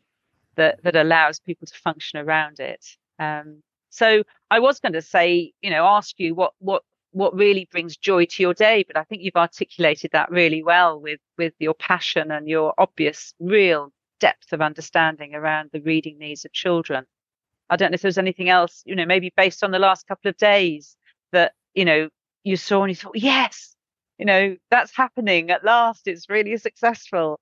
that 0.57 0.83
that 0.83 0.97
allows 0.97 1.41
people 1.41 1.67
to 1.67 1.75
function 1.75 2.19
around 2.19 2.61
it. 2.61 2.85
Um, 3.19 3.63
so 3.91 4.23
I 4.51 4.61
was 4.61 4.81
going 4.81 4.93
to 4.93 5.03
say, 5.03 5.53
you 5.63 5.71
know, 5.71 5.87
ask 5.87 6.19
you 6.19 6.35
what 6.35 6.53
what 6.59 6.83
what 7.13 7.35
really 7.35 7.69
brings 7.71 7.97
joy 7.97 8.27
to 8.27 8.43
your 8.43 8.55
day, 8.55 8.85
but 8.87 8.97
I 8.97 9.05
think 9.05 9.23
you've 9.23 9.37
articulated 9.37 10.11
that 10.13 10.31
really 10.31 10.63
well 10.63 11.01
with 11.01 11.21
with 11.39 11.55
your 11.59 11.75
passion 11.75 12.31
and 12.31 12.49
your 12.49 12.75
obvious, 12.79 13.35
real 13.41 13.93
depth 14.21 14.53
of 14.53 14.61
understanding 14.61 15.35
around 15.35 15.71
the 15.73 15.81
reading 15.81 16.19
needs 16.19 16.45
of 16.45 16.53
children. 16.53 17.05
I 17.71 17.77
don't 17.77 17.91
know 17.91 17.97
if 17.97 18.03
there's 18.03 18.19
anything 18.19 18.49
else, 18.49 18.83
you 18.87 18.95
know, 18.95 19.07
maybe 19.07 19.33
based 19.37 19.63
on 19.63 19.71
the 19.71 19.79
last 19.79 20.07
couple 20.07 20.29
of 20.29 20.37
days 20.37 20.97
that, 21.33 21.53
you 21.75 21.85
know, 21.85 22.09
you 22.45 22.57
saw 22.57 22.83
and 22.83 22.91
you 22.91 22.97
thought, 22.97 23.17
yes, 23.17 23.75
you 24.19 24.27
know, 24.27 24.57
that's 24.71 24.95
happening 24.97 25.51
at 25.51 25.65
last. 25.65 26.07
It's 26.07 26.29
really 26.29 26.57
successful. 26.57 27.41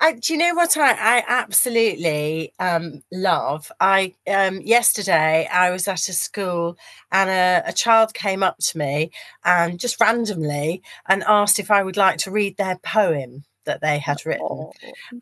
I, 0.00 0.12
do 0.12 0.34
you 0.34 0.38
know 0.38 0.54
what 0.54 0.76
I, 0.76 0.92
I 0.92 1.24
absolutely 1.26 2.52
um, 2.58 3.02
love? 3.12 3.72
I 3.80 4.14
um, 4.26 4.60
yesterday 4.60 5.48
I 5.50 5.70
was 5.70 5.88
at 5.88 6.08
a 6.08 6.12
school 6.12 6.76
and 7.10 7.30
a, 7.30 7.62
a, 7.70 7.72
child 7.72 8.12
came 8.12 8.42
up 8.42 8.58
to 8.58 8.78
me 8.78 9.10
and 9.44 9.80
just 9.80 10.00
randomly 10.00 10.82
and 11.08 11.24
asked 11.26 11.58
if 11.58 11.70
I 11.70 11.82
would 11.82 11.96
like 11.96 12.18
to 12.18 12.30
read 12.30 12.56
their 12.56 12.78
poem 12.82 13.44
that 13.66 13.80
they 13.80 13.98
had 13.98 14.24
written. 14.24 14.46
Oh. 14.48 14.72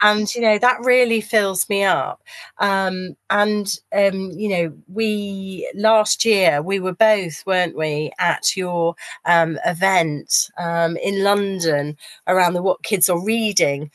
And, 0.01 0.33
you 0.35 0.41
know, 0.41 0.59
that 0.59 0.79
really 0.83 1.21
fills 1.21 1.69
me 1.69 1.85
up. 1.85 2.23
Um, 2.59 3.17
and, 3.31 3.79
um, 3.93 4.31
you 4.33 4.49
know, 4.49 4.73
we 4.89 5.71
last 5.75 6.25
year, 6.25 6.63
we 6.63 6.79
were 6.79 6.95
both, 6.95 7.45
weren't 7.47 7.77
we, 7.77 8.13
at 8.19 8.57
your 8.57 8.95
um, 9.25 9.59
event 9.67 10.51
um, 10.59 10.97
in 10.99 11.25
London 11.25 11.97
around 12.27 12.55
the 12.55 12.63
What 12.63 12.83
Kids 12.83 13.09
Are 13.09 13.23
Reading. 13.23 13.91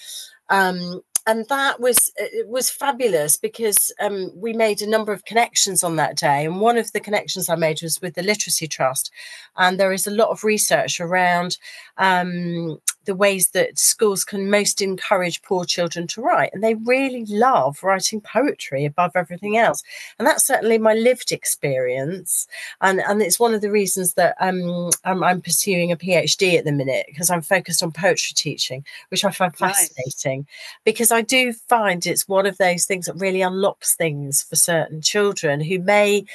Um, 0.49 1.01
and 1.29 1.47
that 1.47 1.79
was 1.79 2.11
it 2.15 2.47
was 2.47 2.71
fabulous 2.71 3.37
because 3.37 3.93
um, 3.99 4.31
we 4.35 4.51
made 4.51 4.81
a 4.81 4.89
number 4.89 5.13
of 5.13 5.25
connections 5.25 5.83
on 5.83 5.95
that 5.95 6.17
day 6.17 6.45
and 6.45 6.59
one 6.59 6.77
of 6.77 6.91
the 6.91 6.99
connections 6.99 7.49
i 7.49 7.55
made 7.55 7.79
was 7.83 8.01
with 8.01 8.15
the 8.15 8.23
literacy 8.23 8.67
trust 8.67 9.11
and 9.57 9.79
there 9.79 9.93
is 9.93 10.07
a 10.07 10.11
lot 10.11 10.29
of 10.29 10.43
research 10.43 10.99
around 10.99 11.57
um, 11.97 12.79
the 13.05 13.15
ways 13.15 13.49
that 13.49 13.79
schools 13.79 14.23
can 14.23 14.49
most 14.49 14.81
encourage 14.81 15.41
poor 15.41 15.65
children 15.65 16.07
to 16.07 16.21
write. 16.21 16.51
And 16.53 16.63
they 16.63 16.75
really 16.75 17.25
love 17.25 17.81
writing 17.83 18.21
poetry 18.21 18.85
above 18.85 19.11
everything 19.15 19.57
else. 19.57 19.83
And 20.17 20.27
that's 20.27 20.45
certainly 20.45 20.77
my 20.77 20.93
lived 20.93 21.31
experience. 21.31 22.47
And, 22.81 22.99
and 22.99 23.21
it's 23.21 23.39
one 23.39 23.53
of 23.53 23.61
the 23.61 23.71
reasons 23.71 24.13
that 24.13 24.35
um, 24.39 24.91
I'm, 25.05 25.23
I'm 25.23 25.41
pursuing 25.41 25.91
a 25.91 25.97
PhD 25.97 26.57
at 26.57 26.65
the 26.65 26.71
minute 26.71 27.05
because 27.07 27.29
I'm 27.29 27.41
focused 27.41 27.81
on 27.81 27.91
poetry 27.91 28.33
teaching, 28.35 28.85
which 29.09 29.25
I 29.25 29.31
find 29.31 29.55
fascinating 29.55 30.41
nice. 30.41 30.79
because 30.83 31.11
I 31.11 31.21
do 31.21 31.53
find 31.53 32.05
it's 32.05 32.27
one 32.27 32.45
of 32.45 32.57
those 32.57 32.85
things 32.85 33.05
that 33.05 33.15
really 33.15 33.41
unlocks 33.41 33.95
things 33.95 34.43
for 34.43 34.55
certain 34.55 35.01
children 35.01 35.61
who 35.61 35.79
may 35.79 36.25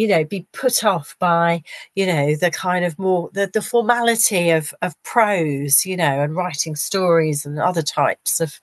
you 0.00 0.08
know 0.08 0.24
be 0.24 0.46
put 0.54 0.82
off 0.82 1.14
by 1.18 1.62
you 1.94 2.06
know 2.06 2.34
the 2.34 2.50
kind 2.50 2.86
of 2.86 2.98
more 2.98 3.28
the, 3.34 3.50
the 3.52 3.60
formality 3.60 4.48
of 4.48 4.72
of 4.80 5.00
prose 5.02 5.84
you 5.84 5.94
know 5.94 6.22
and 6.22 6.34
writing 6.34 6.74
stories 6.74 7.44
and 7.44 7.58
other 7.58 7.82
types 7.82 8.40
of 8.40 8.58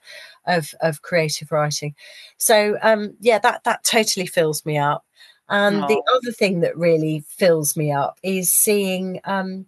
of 0.46 0.74
of 0.80 1.02
creative 1.02 1.52
writing. 1.52 1.94
So 2.38 2.76
um 2.82 3.14
yeah 3.20 3.38
that 3.38 3.62
that 3.62 3.84
totally 3.84 4.26
fills 4.26 4.66
me 4.66 4.78
up. 4.78 5.04
And 5.48 5.76
the 5.88 6.02
other 6.12 6.32
thing 6.32 6.60
that 6.60 6.76
really 6.76 7.24
fills 7.28 7.76
me 7.76 7.92
up 7.92 8.18
is 8.24 8.52
seeing 8.52 9.20
um 9.24 9.66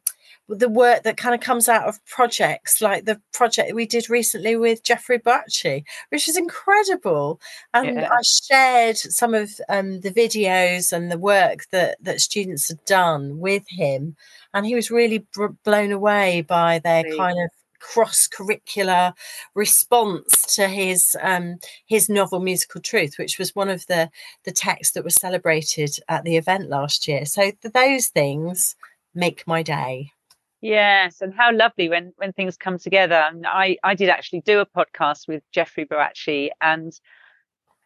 the 0.50 0.69
work 0.69 1.04
that 1.04 1.16
kind 1.16 1.35
of 1.35 1.40
comes 1.40 1.69
out 1.69 1.87
of 1.87 2.04
projects 2.07 2.80
like 2.80 3.04
the 3.04 3.21
project 3.33 3.75
we 3.75 3.87
did 3.87 4.11
recently 4.11 4.57
with 4.57 4.83
Jeffrey 4.83 5.19
Boakye, 5.19 5.85
which 6.11 6.28
is 6.28 6.37
incredible. 6.37 7.40
And 7.73 7.97
yeah. 7.97 8.09
I 8.11 8.21
shared 8.23 8.97
some 8.97 9.35
of 9.35 9.50
um, 9.69 10.00
the 10.00 10.11
videos 10.11 10.92
and 10.92 11.11
the 11.11 11.19
work 11.19 11.66
that 11.71 11.99
that 12.02 12.21
students 12.21 12.69
had 12.69 12.85
done 12.85 13.38
with 13.38 13.64
him, 13.69 14.16
and 14.52 14.66
he 14.66 14.75
was 14.75 14.90
really 14.90 15.26
br- 15.33 15.47
blown 15.64 15.92
away 15.92 16.42
by 16.42 16.80
their 16.80 17.04
kind 17.16 17.38
of 17.38 17.50
cross 17.80 18.28
curricular 18.28 19.14
response 19.54 20.54
to 20.54 20.69
his 20.69 21.16
um, 21.23 21.57
his 21.87 22.11
novel 22.11 22.38
musical 22.38 22.78
truth 22.80 23.14
which 23.19 23.38
was 23.38 23.54
one 23.54 23.71
of 23.71 23.87
the 23.87 24.11
the 24.45 24.52
texts 24.52 24.92
that 24.92 25.02
was 25.02 25.14
celebrated 25.14 25.97
at 26.07 26.23
the 26.25 26.37
event 26.37 26.69
last 26.69 27.09
year 27.09 27.25
so 27.25 27.50
those 27.62 28.09
things 28.09 28.76
make 29.14 29.47
my 29.47 29.62
day 29.62 30.12
Yes, 30.60 31.22
and 31.22 31.32
how 31.32 31.52
lovely 31.52 31.88
when 31.88 32.12
when 32.16 32.32
things 32.32 32.56
come 32.56 32.78
together. 32.78 33.14
And 33.14 33.46
I 33.46 33.78
I 33.82 33.94
did 33.94 34.08
actually 34.08 34.42
do 34.42 34.60
a 34.60 34.66
podcast 34.66 35.26
with 35.26 35.42
Jeffrey 35.52 35.86
Boakye, 35.86 36.50
and 36.60 36.92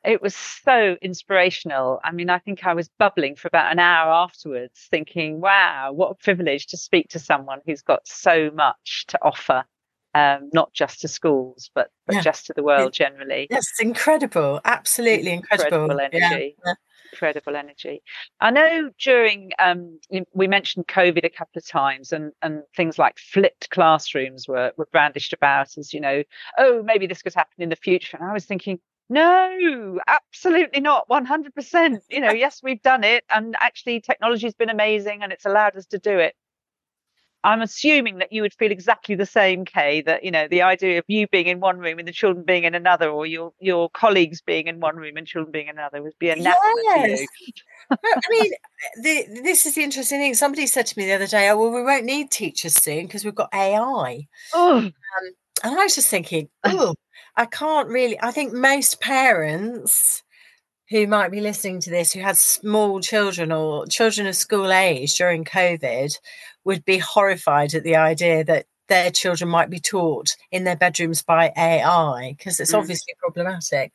it 0.04 0.20
was 0.20 0.34
so 0.34 0.96
inspirational. 1.00 2.00
I 2.04 2.10
mean, 2.12 2.30
I 2.30 2.38
think 2.38 2.66
I 2.66 2.74
was 2.74 2.90
bubbling 2.98 3.36
for 3.36 3.48
about 3.48 3.70
an 3.70 3.78
hour 3.78 4.12
afterwards, 4.12 4.88
thinking, 4.90 5.40
"Wow, 5.40 5.92
what 5.92 6.10
a 6.10 6.14
privilege 6.14 6.66
to 6.68 6.76
speak 6.76 7.10
to 7.10 7.18
someone 7.20 7.60
who's 7.64 7.82
got 7.82 8.06
so 8.06 8.50
much 8.52 9.06
to 9.08 9.18
offer." 9.22 9.64
Um, 10.16 10.48
not 10.52 10.72
just 10.72 11.00
to 11.00 11.08
schools, 11.08 11.70
but, 11.74 11.90
but 12.06 12.14
yeah. 12.14 12.20
just 12.20 12.46
to 12.46 12.52
the 12.52 12.62
world 12.62 12.92
generally. 12.92 13.48
Yes, 13.50 13.68
incredible. 13.80 14.60
Absolutely 14.64 15.32
incredible. 15.32 15.90
incredible 15.90 16.00
energy. 16.00 16.56
Yeah 16.64 16.74
incredible 17.14 17.56
energy. 17.56 18.02
I 18.40 18.50
know 18.50 18.90
during 18.98 19.52
um, 19.58 20.00
we 20.32 20.48
mentioned 20.48 20.88
COVID 20.88 21.24
a 21.24 21.30
couple 21.30 21.58
of 21.58 21.66
times, 21.66 22.12
and 22.12 22.32
and 22.42 22.62
things 22.76 22.98
like 22.98 23.18
flipped 23.18 23.70
classrooms 23.70 24.48
were 24.48 24.72
were 24.76 24.88
brandished 24.90 25.32
about 25.32 25.78
as 25.78 25.94
you 25.94 26.00
know, 26.00 26.22
oh 26.58 26.82
maybe 26.82 27.06
this 27.06 27.22
could 27.22 27.34
happen 27.34 27.62
in 27.62 27.68
the 27.68 27.76
future. 27.76 28.16
And 28.16 28.28
I 28.28 28.32
was 28.32 28.44
thinking, 28.44 28.80
no, 29.08 30.00
absolutely 30.06 30.80
not. 30.80 31.08
100%. 31.08 32.00
You 32.08 32.20
know, 32.20 32.32
yes, 32.32 32.62
we've 32.62 32.82
done 32.82 33.04
it. 33.04 33.24
And 33.30 33.54
actually, 33.60 34.00
technology 34.00 34.46
has 34.46 34.54
been 34.54 34.70
amazing 34.70 35.22
and 35.22 35.32
it's 35.32 35.44
allowed 35.44 35.76
us 35.76 35.86
to 35.86 35.98
do 35.98 36.18
it. 36.18 36.34
I'm 37.44 37.60
assuming 37.60 38.18
that 38.18 38.32
you 38.32 38.40
would 38.40 38.54
feel 38.54 38.72
exactly 38.72 39.14
the 39.14 39.26
same, 39.26 39.66
Kay, 39.66 40.00
that, 40.02 40.24
you 40.24 40.30
know, 40.30 40.48
the 40.48 40.62
idea 40.62 40.98
of 40.98 41.04
you 41.08 41.28
being 41.28 41.46
in 41.46 41.60
one 41.60 41.78
room 41.78 41.98
and 41.98 42.08
the 42.08 42.12
children 42.12 42.42
being 42.42 42.64
in 42.64 42.74
another, 42.74 43.10
or 43.10 43.26
your 43.26 43.52
your 43.60 43.90
colleagues 43.90 44.40
being 44.40 44.66
in 44.66 44.80
one 44.80 44.96
room 44.96 45.18
and 45.18 45.26
children 45.26 45.52
being 45.52 45.68
in 45.68 45.78
another 45.78 46.02
would 46.02 46.18
be 46.18 46.30
a 46.30 46.36
yes. 46.36 46.56
I 47.90 48.20
mean, 48.30 48.52
the, 49.02 49.40
this 49.42 49.66
is 49.66 49.74
the 49.74 49.84
interesting 49.84 50.20
thing. 50.20 50.32
Somebody 50.32 50.66
said 50.66 50.86
to 50.86 50.98
me 50.98 51.04
the 51.04 51.12
other 51.12 51.26
day, 51.26 51.50
oh, 51.50 51.58
well, 51.58 51.70
we 51.70 51.82
won't 51.82 52.06
need 52.06 52.30
teachers 52.30 52.74
soon 52.74 53.06
because 53.06 53.26
we've 53.26 53.34
got 53.34 53.52
AI. 53.52 54.26
Oh. 54.54 54.78
Um, 54.78 54.92
and 55.62 55.78
I 55.78 55.84
was 55.84 55.94
just 55.94 56.08
thinking, 56.08 56.48
oh, 56.64 56.94
I 57.36 57.44
can't 57.44 57.88
really. 57.88 58.18
I 58.22 58.30
think 58.30 58.54
most 58.54 59.02
parents 59.02 60.22
who 60.88 61.06
might 61.06 61.30
be 61.30 61.40
listening 61.40 61.80
to 61.80 61.90
this 61.90 62.12
who 62.12 62.20
had 62.20 62.36
small 62.36 63.00
children 63.00 63.52
or 63.52 63.86
children 63.86 64.26
of 64.26 64.36
school 64.36 64.72
age 64.72 65.16
during 65.16 65.44
COVID 65.44 66.18
would 66.64 66.84
be 66.84 66.98
horrified 66.98 67.74
at 67.74 67.84
the 67.84 67.96
idea 67.96 68.44
that 68.44 68.66
their 68.88 69.10
children 69.10 69.48
might 69.48 69.70
be 69.70 69.80
taught 69.80 70.36
in 70.50 70.64
their 70.64 70.76
bedrooms 70.76 71.22
by 71.22 71.52
AI 71.56 72.34
because 72.36 72.60
it's 72.60 72.72
mm. 72.72 72.78
obviously 72.78 73.14
problematic. 73.18 73.92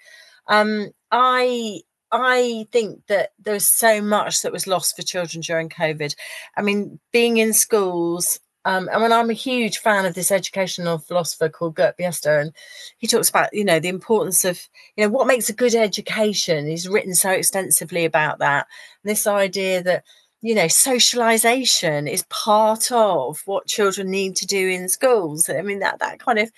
Um, 0.48 0.90
I 1.12 1.82
I 2.12 2.66
think 2.72 3.06
that 3.08 3.34
there 3.40 3.54
was 3.54 3.68
so 3.68 4.02
much 4.02 4.42
that 4.42 4.52
was 4.52 4.68
lost 4.68 4.96
for 4.96 5.04
children 5.04 5.42
during 5.42 5.70
COVID. 5.70 6.16
I 6.58 6.62
mean, 6.62 7.00
being 7.12 7.38
in 7.38 7.54
schools. 7.54 8.40
Um, 8.66 8.90
I 8.92 9.00
mean, 9.00 9.12
I'm 9.12 9.30
a 9.30 9.34
huge 9.34 9.78
fan 9.78 10.06
of 10.06 10.16
this 10.16 10.32
educational 10.32 10.98
philosopher 10.98 11.50
called 11.50 11.76
Gert 11.76 11.98
Biesta, 11.98 12.42
and 12.42 12.52
he 12.98 13.08
talks 13.08 13.30
about, 13.30 13.54
you 13.54 13.64
know, 13.64 13.80
the 13.80 13.88
importance 13.88 14.44
of, 14.44 14.60
you 14.98 15.04
know, 15.04 15.10
what 15.10 15.28
makes 15.28 15.50
a 15.50 15.54
good 15.54 15.76
education. 15.76 16.68
He's 16.68 16.90
written 16.90 17.16
so 17.16 17.32
extensively 17.32 18.06
about 18.06 18.40
that. 18.40 18.68
And 19.04 19.10
this 19.10 19.26
idea 19.28 19.82
that 19.84 20.04
you 20.41 20.55
know, 20.55 20.67
socialization 20.67 22.08
is 22.08 22.24
part 22.29 22.91
of 22.91 23.41
what 23.46 23.67
children 23.67 24.10
need 24.10 24.36
to 24.38 24.46
do 24.48 24.69
in 24.69 24.89
schools. 24.89 25.50
I 25.50 25.62
mean, 25.62 25.79
that 25.79 26.00
that 26.00 26.19
kind 26.19 26.39
of, 26.39 26.51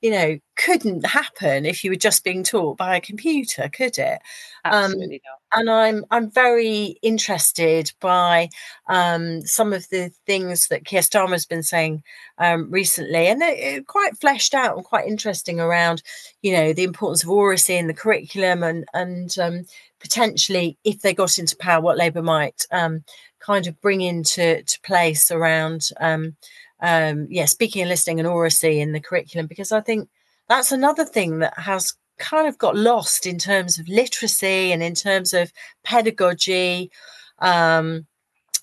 you 0.00 0.10
know, 0.10 0.38
couldn't 0.56 1.06
happen 1.06 1.64
if 1.66 1.84
you 1.84 1.90
were 1.90 1.96
just 1.96 2.24
being 2.24 2.42
taught 2.44 2.76
by 2.76 2.96
a 2.96 3.00
computer, 3.00 3.68
could 3.68 3.98
it? 3.98 4.20
Um, 4.64 4.84
Absolutely 4.84 5.16
um, 5.16 5.20
not. 5.24 5.60
And 5.60 5.70
I'm 5.70 6.04
I'm 6.10 6.30
very 6.30 6.96
interested 7.02 7.92
by 8.00 8.48
um, 8.88 9.42
some 9.42 9.72
of 9.72 9.88
the 9.88 10.10
things 10.26 10.68
that 10.68 10.84
Keir 10.84 11.00
Starmer 11.00 11.30
has 11.32 11.46
been 11.46 11.62
saying 11.62 12.02
um, 12.38 12.70
recently, 12.70 13.28
and 13.28 13.40
they're 13.40 13.82
quite 13.82 14.18
fleshed 14.20 14.54
out 14.54 14.76
and 14.76 14.84
quite 14.84 15.06
interesting 15.06 15.60
around, 15.60 16.02
you 16.42 16.52
know, 16.52 16.72
the 16.72 16.84
importance 16.84 17.22
of 17.22 17.30
oracy 17.30 17.76
in 17.76 17.86
the 17.86 17.94
curriculum 17.94 18.62
and 18.62 18.84
and 18.94 19.38
um, 19.38 19.64
potentially, 20.00 20.78
if 20.84 21.00
they 21.02 21.14
got 21.14 21.38
into 21.38 21.56
power, 21.56 21.80
what 21.80 21.96
Labour 21.98 22.22
might 22.22 22.66
um, 22.70 23.04
kind 23.40 23.66
of 23.66 23.80
bring 23.80 24.00
into 24.00 24.62
to 24.62 24.80
place 24.82 25.30
around 25.30 25.88
um, 26.00 26.36
um, 26.80 27.26
yeah 27.30 27.44
speaking 27.44 27.82
and 27.82 27.88
listening 27.88 28.18
and 28.18 28.28
oracy 28.28 28.80
in 28.80 28.92
the 28.92 29.00
curriculum 29.00 29.46
because 29.46 29.72
I 29.72 29.80
think 29.80 30.08
that's 30.48 30.72
another 30.72 31.04
thing 31.04 31.40
that 31.40 31.58
has 31.58 31.94
kind 32.18 32.48
of 32.48 32.58
got 32.58 32.76
lost 32.76 33.26
in 33.26 33.38
terms 33.38 33.78
of 33.78 33.88
literacy 33.88 34.72
and 34.72 34.82
in 34.82 34.94
terms 34.94 35.32
of 35.32 35.52
pedagogy. 35.84 36.90
Um, 37.38 38.06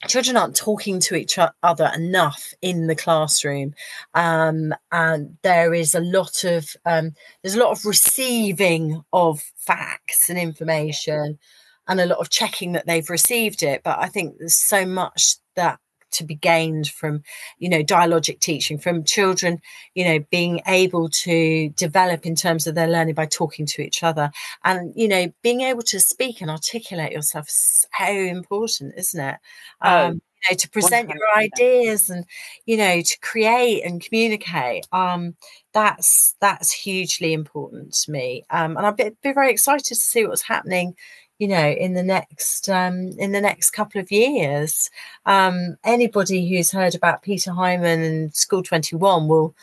children 0.07 0.37
aren't 0.37 0.55
talking 0.55 0.99
to 0.99 1.15
each 1.15 1.39
other 1.63 1.91
enough 1.95 2.53
in 2.61 2.87
the 2.87 2.95
classroom. 2.95 3.73
Um, 4.13 4.73
and 4.91 5.37
there 5.41 5.73
is 5.73 5.95
a 5.95 6.01
lot 6.01 6.43
of 6.43 6.75
um, 6.85 7.13
there's 7.41 7.55
a 7.55 7.59
lot 7.59 7.71
of 7.71 7.85
receiving 7.85 9.03
of 9.13 9.41
facts 9.55 10.29
and 10.29 10.37
information 10.37 11.39
and 11.87 11.99
a 11.99 12.05
lot 12.05 12.19
of 12.19 12.29
checking 12.29 12.73
that 12.73 12.85
they've 12.87 13.09
received 13.09 13.63
it. 13.63 13.81
But 13.83 13.99
i 13.99 14.07
think 14.07 14.37
there's 14.37 14.55
so 14.57 14.85
much 14.85 15.35
that 15.55 15.79
to 16.15 16.23
be 16.23 16.35
gained 16.35 16.87
from 16.87 17.21
you 17.59 17.69
know 17.69 17.83
dialogic 17.83 18.39
teaching 18.39 18.77
from 18.77 19.03
children 19.03 19.59
you 19.93 20.03
know 20.05 20.19
being 20.31 20.61
able 20.67 21.09
to 21.09 21.69
develop 21.69 22.25
in 22.25 22.35
terms 22.35 22.67
of 22.67 22.75
their 22.75 22.87
learning 22.87 23.15
by 23.15 23.25
talking 23.25 23.65
to 23.65 23.81
each 23.81 24.03
other. 24.03 24.31
And 24.63 24.93
you 24.95 25.07
know 25.07 25.31
being 25.41 25.61
able 25.61 25.83
to 25.83 25.99
speak 25.99 26.41
and 26.41 26.49
articulate 26.49 27.11
yourself 27.11 27.47
so 27.49 28.05
important 28.07 28.93
isn't 28.97 29.19
it? 29.19 29.37
Oh, 29.81 30.07
um 30.07 30.13
you 30.13 30.51
know 30.51 30.57
to 30.57 30.69
present 30.69 31.09
100%. 31.09 31.15
your 31.15 31.37
ideas 31.37 32.09
and 32.09 32.25
you 32.65 32.77
know 32.77 33.01
to 33.01 33.17
create 33.21 33.83
and 33.83 34.01
communicate 34.01 34.87
um 34.91 35.35
that's 35.73 36.35
that's 36.39 36.71
hugely 36.71 37.33
important 37.33 37.93
to 37.93 38.11
me. 38.11 38.45
Um 38.49 38.77
and 38.77 38.85
i'd 38.85 38.95
be, 38.95 39.11
be 39.21 39.33
very 39.33 39.51
excited 39.51 39.85
to 39.85 39.95
see 39.95 40.25
what's 40.25 40.43
happening 40.43 40.95
you 41.39 41.47
know 41.47 41.69
in 41.69 41.93
the 41.93 42.03
next 42.03 42.69
um, 42.69 43.11
in 43.17 43.31
the 43.31 43.41
next 43.41 43.71
couple 43.71 43.99
of 43.99 44.11
years 44.11 44.89
um, 45.25 45.77
anybody 45.83 46.47
who's 46.47 46.71
heard 46.71 46.95
about 46.95 47.21
peter 47.21 47.51
hyman 47.51 48.01
and 48.01 48.35
school 48.35 48.63
21 48.63 49.27
will 49.27 49.55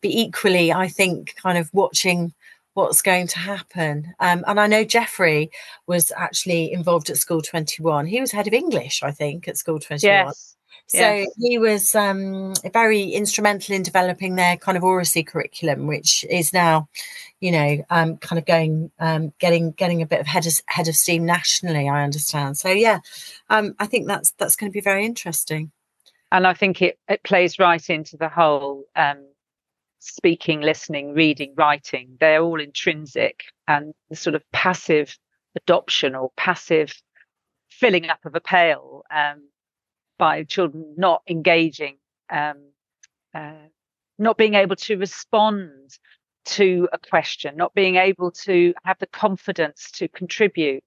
be 0.00 0.20
equally 0.20 0.72
i 0.72 0.88
think 0.88 1.34
kind 1.36 1.58
of 1.58 1.72
watching 1.72 2.32
what's 2.74 3.02
going 3.02 3.26
to 3.26 3.38
happen. 3.38 4.14
Um, 4.20 4.44
and 4.46 4.58
i 4.60 4.66
know 4.66 4.84
jeffrey 4.84 5.50
was 5.86 6.12
actually 6.16 6.72
involved 6.72 7.10
at 7.10 7.18
school 7.18 7.42
21 7.42 8.06
he 8.06 8.20
was 8.20 8.32
head 8.32 8.46
of 8.46 8.52
english 8.52 9.02
i 9.02 9.10
think 9.10 9.48
at 9.48 9.56
school 9.56 9.78
21 9.78 10.00
yes. 10.02 10.56
So 10.92 11.26
he 11.38 11.56
was 11.58 11.94
um, 11.94 12.52
very 12.72 13.10
instrumental 13.10 13.76
in 13.76 13.82
developing 13.84 14.34
their 14.34 14.56
kind 14.56 14.76
of 14.76 14.82
oracy 14.82 15.22
curriculum, 15.22 15.86
which 15.86 16.24
is 16.28 16.52
now, 16.52 16.88
you 17.38 17.52
know, 17.52 17.84
um, 17.90 18.16
kind 18.16 18.38
of 18.38 18.44
going, 18.44 18.90
um, 18.98 19.32
getting 19.38 19.70
getting 19.70 20.02
a 20.02 20.06
bit 20.06 20.20
of 20.20 20.26
head 20.26 20.46
of 20.46 20.52
head 20.66 20.88
of 20.88 20.96
steam 20.96 21.24
nationally. 21.24 21.88
I 21.88 22.02
understand. 22.02 22.58
So 22.58 22.70
yeah, 22.70 22.98
um, 23.48 23.76
I 23.78 23.86
think 23.86 24.08
that's 24.08 24.32
that's 24.32 24.56
going 24.56 24.72
to 24.72 24.74
be 24.74 24.80
very 24.80 25.06
interesting. 25.06 25.70
And 26.32 26.44
I 26.44 26.54
think 26.54 26.82
it 26.82 26.98
it 27.08 27.22
plays 27.22 27.60
right 27.60 27.88
into 27.88 28.16
the 28.16 28.28
whole 28.28 28.84
um, 28.96 29.24
speaking, 30.00 30.60
listening, 30.60 31.14
reading, 31.14 31.54
writing. 31.56 32.16
They're 32.18 32.42
all 32.42 32.60
intrinsic, 32.60 33.44
and 33.68 33.94
the 34.08 34.16
sort 34.16 34.34
of 34.34 34.42
passive 34.52 35.16
adoption 35.54 36.16
or 36.16 36.32
passive 36.36 37.00
filling 37.68 38.08
up 38.08 38.24
of 38.24 38.34
a 38.34 38.40
pail 38.40 39.04
um, 39.14 39.42
by 40.20 40.44
children 40.44 40.94
not 40.98 41.22
engaging, 41.26 41.96
um, 42.28 42.58
uh, 43.34 43.66
not 44.18 44.36
being 44.36 44.54
able 44.54 44.76
to 44.76 44.98
respond 44.98 45.70
to 46.44 46.88
a 46.92 46.98
question, 46.98 47.56
not 47.56 47.72
being 47.74 47.96
able 47.96 48.30
to 48.30 48.74
have 48.84 48.98
the 48.98 49.06
confidence 49.06 49.90
to 49.92 50.08
contribute. 50.08 50.84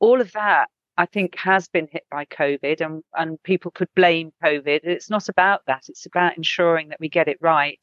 All 0.00 0.20
of 0.20 0.32
that, 0.32 0.68
I 0.96 1.06
think, 1.06 1.36
has 1.36 1.68
been 1.68 1.88
hit 1.90 2.04
by 2.10 2.24
COVID, 2.24 2.80
and, 2.80 3.04
and 3.14 3.40
people 3.44 3.70
could 3.70 3.88
blame 3.94 4.32
COVID. 4.44 4.80
It's 4.82 5.08
not 5.08 5.28
about 5.28 5.60
that. 5.66 5.84
It's 5.88 6.06
about 6.06 6.36
ensuring 6.36 6.88
that 6.88 7.00
we 7.00 7.08
get 7.08 7.28
it 7.28 7.38
right 7.40 7.80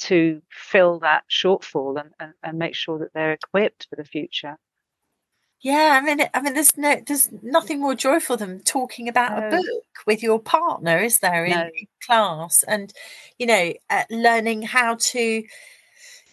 to 0.00 0.42
fill 0.50 0.98
that 0.98 1.24
shortfall 1.30 1.98
and, 1.98 2.10
and, 2.20 2.34
and 2.42 2.58
make 2.58 2.74
sure 2.74 2.98
that 2.98 3.14
they're 3.14 3.32
equipped 3.32 3.86
for 3.88 3.96
the 3.96 4.04
future. 4.04 4.58
Yeah, 5.62 5.98
I 6.00 6.04
mean, 6.04 6.26
I 6.32 6.40
mean, 6.42 6.54
there's 6.54 6.76
no, 6.76 7.00
there's 7.06 7.30
nothing 7.42 7.80
more 7.80 7.94
joyful 7.94 8.36
than 8.36 8.60
talking 8.60 9.08
about 9.08 9.38
no. 9.38 9.48
a 9.48 9.50
book 9.50 9.84
with 10.06 10.22
your 10.22 10.38
partner, 10.38 10.98
is 10.98 11.18
there, 11.20 11.44
in, 11.44 11.52
no. 11.52 11.70
class? 12.04 12.62
And 12.68 12.92
you 13.38 13.46
know, 13.46 13.72
uh, 13.90 14.04
learning 14.10 14.62
how 14.62 14.96
to 15.00 15.42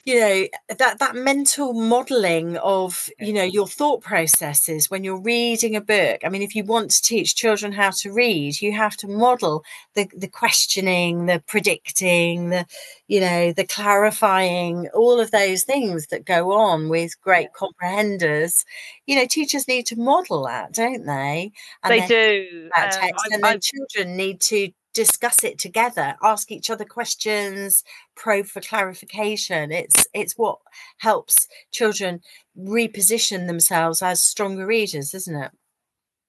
you 0.06 0.20
know 0.20 0.48
that 0.78 1.00
that 1.00 1.16
mental 1.16 1.74
modeling 1.74 2.58
of 2.58 3.10
you 3.20 3.32
know 3.32 3.44
your 3.44 3.68
thought 3.68 4.02
processes 4.02 4.90
when 4.92 5.04
you're 5.04 5.22
reading 5.22 5.76
a 5.76 5.82
book. 5.82 6.22
I 6.24 6.30
mean 6.30 6.42
if 6.42 6.56
you 6.56 6.64
want 6.64 6.92
to 6.92 7.02
teach 7.02 7.36
children 7.36 7.72
how 7.72 7.92
to 7.92 8.12
read 8.12 8.62
you 8.62 8.74
have 8.74 8.98
to 8.98 9.08
model 9.08 9.64
the 9.96 10.08
the 10.16 10.28
questioning 10.28 11.26
the 11.28 11.42
predicting 11.48 12.50
the 12.50 12.66
you 13.08 13.20
know 13.22 13.54
the 13.54 13.66
clarifying 13.66 14.90
all 14.94 15.20
of 15.20 15.32
those 15.32 15.64
things 15.64 16.08
that 16.08 16.26
go 16.26 16.52
on 16.54 16.90
with 16.90 17.20
great 17.22 17.54
comprehenders. 17.54 18.66
You 19.06 19.16
know 19.16 19.26
teachers 19.26 19.68
need 19.68 19.86
to 19.88 19.96
model 19.96 20.46
that 20.46 20.74
don't 20.74 21.06
they? 21.06 21.52
And 21.84 21.92
they 21.92 22.08
do. 22.08 22.70
um, 22.98 23.12
and 23.32 23.44
then 23.44 23.60
children 23.62 24.18
need 24.18 24.42
to 24.42 24.72
discuss 24.94 25.44
it 25.44 25.58
together 25.58 26.16
ask 26.22 26.52
each 26.52 26.70
other 26.70 26.86
questions 26.86 27.84
probe 28.16 28.46
for 28.46 28.62
clarification. 28.62 29.72
It's 29.72 30.08
it's 30.14 30.34
what 30.34 30.60
helps 31.00 31.48
children 31.72 32.22
reposition 32.58 33.48
themselves 33.48 34.02
as 34.02 34.22
stronger 34.22 34.66
readers 34.66 35.14
isn't 35.14 35.36
it? 35.36 35.52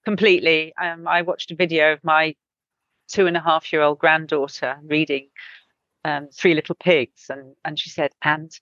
Completely. 0.03 0.73
Um, 0.81 1.07
i 1.07 1.21
watched 1.21 1.51
a 1.51 1.55
video 1.55 1.93
of 1.93 2.03
my 2.03 2.35
two 3.07 3.27
and 3.27 3.37
a 3.37 3.41
half 3.41 3.71
year 3.71 3.81
old 3.81 3.99
granddaughter 3.99 4.77
reading 4.83 5.27
um, 6.03 6.27
three 6.33 6.53
little 6.53 6.75
pigs 6.75 7.27
and 7.29 7.55
and 7.63 7.79
she 7.79 7.89
said 7.89 8.11
and 8.23 8.59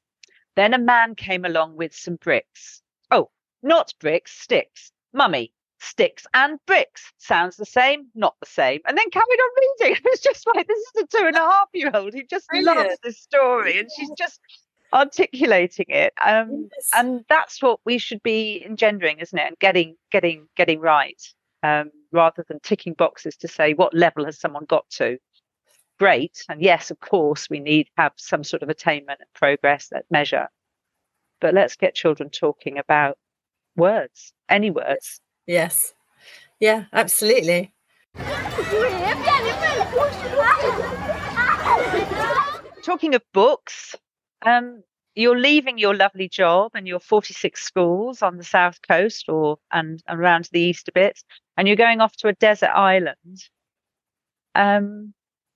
then 0.56 0.74
a 0.74 0.80
man 0.80 1.16
came 1.16 1.46
along 1.46 1.76
with 1.76 1.96
some 1.96 2.16
bricks. 2.18 2.82
Oh 3.10 3.30
not 3.62 3.94
bricks 4.00 4.32
sticks. 4.38 4.92
Mummy 5.14 5.54
sticks 5.84 6.26
and 6.34 6.60
bricks. 6.66 7.12
Sounds 7.18 7.58
the 7.58 7.66
same, 7.66 8.08
not 8.16 8.36
the 8.40 8.48
same. 8.48 8.80
And 8.88 8.98
then 8.98 9.10
carried 9.10 9.26
on 9.26 9.50
reading. 9.80 9.98
It 10.04 10.10
was 10.10 10.20
just 10.20 10.48
like, 10.48 10.68
this 10.68 10.78
is 10.78 11.04
a 11.04 11.08
two 11.08 11.26
and 11.26 11.36
a 11.36 11.40
half 11.40 11.70
year 11.74 11.92
old 11.94 12.14
who 12.14 12.24
just 12.24 12.48
Brilliant. 12.48 12.78
loves 12.78 12.98
this 13.04 13.20
story 13.20 13.78
and 13.80 13.90
she's 13.96 14.12
just 14.18 14.40
articulating 14.94 15.86
it. 15.90 16.14
Um, 16.24 16.70
yes. 16.72 16.90
And 16.96 17.26
that's 17.30 17.62
what 17.62 17.80
we 17.86 17.98
should 17.98 18.24
be 18.24 18.64
engendering, 18.66 19.20
isn't 19.20 19.38
it? 19.38 19.48
And 19.48 19.60
getting, 19.60 19.96
getting, 20.12 20.48
getting 20.56 20.80
right. 20.80 21.22
Um, 21.64 21.92
rather 22.12 22.46
than 22.48 22.60
ticking 22.62 22.94
boxes 22.94 23.38
to 23.38 23.48
say 23.48 23.74
what 23.74 23.94
level 23.94 24.26
has 24.26 24.40
someone 24.40 24.66
got 24.66 24.90
to. 24.92 25.18
Great. 25.98 26.44
And 26.50 26.62
yes, 26.62 26.92
of 26.92 27.00
course, 27.00 27.50
we 27.50 27.60
need 27.60 27.88
have 27.98 28.14
some 28.18 28.44
sort 28.44 28.64
of 28.64 28.70
attainment 28.70 29.20
and 29.20 29.30
progress 29.34 29.88
that 29.90 30.06
measure. 30.12 30.48
But 31.40 31.54
let's 31.54 31.76
get 31.76 31.96
children 31.96 32.30
talking 32.30 32.78
about 32.78 33.18
words, 33.76 34.34
any 34.50 34.72
words, 34.72 35.20
Yes. 35.46 35.94
Yeah, 36.60 36.86
absolutely. 36.94 37.74
Talking 42.84 43.16
of 43.16 43.22
books, 43.34 43.96
um, 44.46 44.84
you're 45.16 45.40
leaving 45.40 45.78
your 45.78 45.96
lovely 45.96 46.30
job 46.30 46.72
and 46.76 46.88
your 46.88 47.00
46 47.00 47.62
schools 47.62 48.22
on 48.22 48.38
the 48.38 48.44
south 48.44 48.80
coast 48.88 49.30
or 49.30 49.58
and 49.72 50.02
around 50.08 50.50
the 50.52 50.60
east 50.60 50.88
a 50.88 50.92
bit, 50.92 51.20
and 51.58 51.68
you're 51.68 51.78
going 51.78 52.02
off 52.02 52.16
to 52.18 52.28
a 52.28 52.34
desert 52.34 52.72
island. 52.72 53.44
Um, 54.56 55.14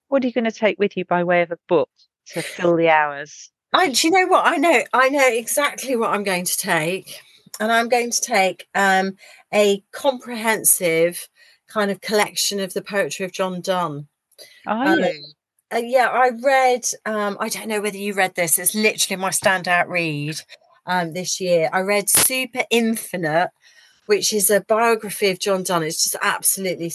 what 0.10 0.24
are 0.24 0.28
you 0.28 0.34
going 0.34 0.46
to 0.46 0.52
take 0.52 0.80
with 0.80 0.98
you 0.98 1.06
by 1.06 1.24
way 1.24 1.42
of 1.42 1.52
a 1.52 1.60
book 1.68 1.90
to 2.28 2.42
fill 2.42 2.76
the 2.76 2.90
hours? 2.90 3.52
I, 3.74 3.90
do 3.90 4.08
you 4.08 4.14
know 4.14 4.28
what? 4.28 4.46
I 4.46 4.58
know. 4.58 4.84
I 4.94 5.10
know 5.10 5.28
exactly 5.28 5.96
what 5.96 6.12
I'm 6.12 6.24
going 6.24 6.46
to 6.46 6.58
take 6.58 7.22
and 7.60 7.72
I'm 7.72 7.90
going 7.90 8.12
to 8.12 8.22
take 8.22 8.68
um, 8.76 9.18
a 9.54 9.84
comprehensive 9.92 11.28
kind 11.68 11.92
of 11.92 12.02
collection 12.02 12.60
of 12.60 12.74
the 12.74 12.82
poetry 12.82 13.26
of 13.26 13.32
John 13.32 13.62
Donne. 13.62 14.08
Are 14.66 14.88
um, 14.88 15.00
you? 15.00 15.24
Uh, 15.74 15.78
yeah, 15.78 16.08
I 16.08 16.32
read. 16.42 16.86
Um, 17.06 17.38
I 17.40 17.50
don't 17.50 17.68
know 17.68 17.82
whether 17.82 17.98
you 17.98 18.14
read 18.14 18.36
this. 18.36 18.58
It's 18.58 18.76
literally 18.76 19.22
my 19.22 19.30
standout 19.30 19.88
read 19.88 20.40
um, 20.86 21.14
this 21.14 21.42
year. 21.42 21.70
I 21.74 21.82
read 21.82 22.10
Super 22.10 22.64
Infinite, 22.70 23.50
which 24.06 24.32
is 24.32 24.50
a 24.50 24.62
biography 24.62 25.30
of 25.30 25.40
John 25.40 25.64
Donne. 25.64 25.84
It's 25.84 26.04
just 26.04 26.16
absolutely 26.22 26.94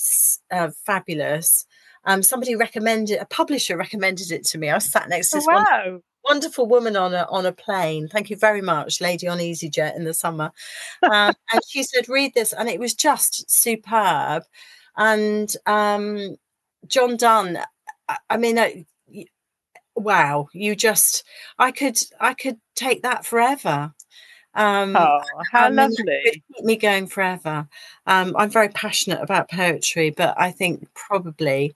uh, 0.50 0.70
fabulous. 0.86 1.66
Um, 2.04 2.22
somebody 2.22 2.56
recommended, 2.56 3.20
a 3.20 3.26
publisher 3.26 3.76
recommended 3.76 4.32
it 4.32 4.44
to 4.46 4.58
me. 4.58 4.70
I 4.70 4.78
sat 4.78 5.08
next 5.08 5.30
to 5.30 5.36
oh, 5.36 5.38
this 5.38 5.48
oh, 5.48 5.54
wow. 5.54 5.82
one 5.84 6.02
wonderful 6.24 6.66
woman 6.66 6.96
on 6.96 7.14
a 7.14 7.26
on 7.30 7.46
a 7.46 7.52
plane. 7.52 8.08
Thank 8.08 8.30
you 8.30 8.36
very 8.36 8.62
much, 8.62 9.00
lady 9.00 9.28
on 9.28 9.38
EasyJet 9.38 9.96
in 9.96 10.04
the 10.04 10.14
summer. 10.14 10.52
Um, 11.02 11.34
and 11.52 11.60
she 11.68 11.82
said, 11.82 12.08
"Read 12.08 12.34
this," 12.34 12.52
and 12.52 12.68
it 12.68 12.80
was 12.80 12.94
just 12.94 13.50
superb. 13.50 14.44
And 14.96 15.54
um, 15.66 16.36
John 16.86 17.16
Donne. 17.16 17.58
I, 18.08 18.18
I 18.30 18.36
mean, 18.36 18.86
wow! 19.94 20.48
You 20.52 20.74
just, 20.74 21.24
I 21.58 21.70
could, 21.70 21.98
I 22.20 22.34
could 22.34 22.58
take 22.74 23.02
that 23.02 23.24
forever. 23.24 23.92
Um, 24.54 24.96
oh, 24.96 25.20
how 25.50 25.70
lovely! 25.70 26.42
Keep 26.54 26.64
me 26.64 26.76
going 26.76 27.06
forever. 27.06 27.68
Um, 28.06 28.34
I'm 28.36 28.50
very 28.50 28.68
passionate 28.68 29.22
about 29.22 29.50
poetry, 29.50 30.10
but 30.10 30.34
I 30.38 30.50
think 30.50 30.88
probably 30.94 31.74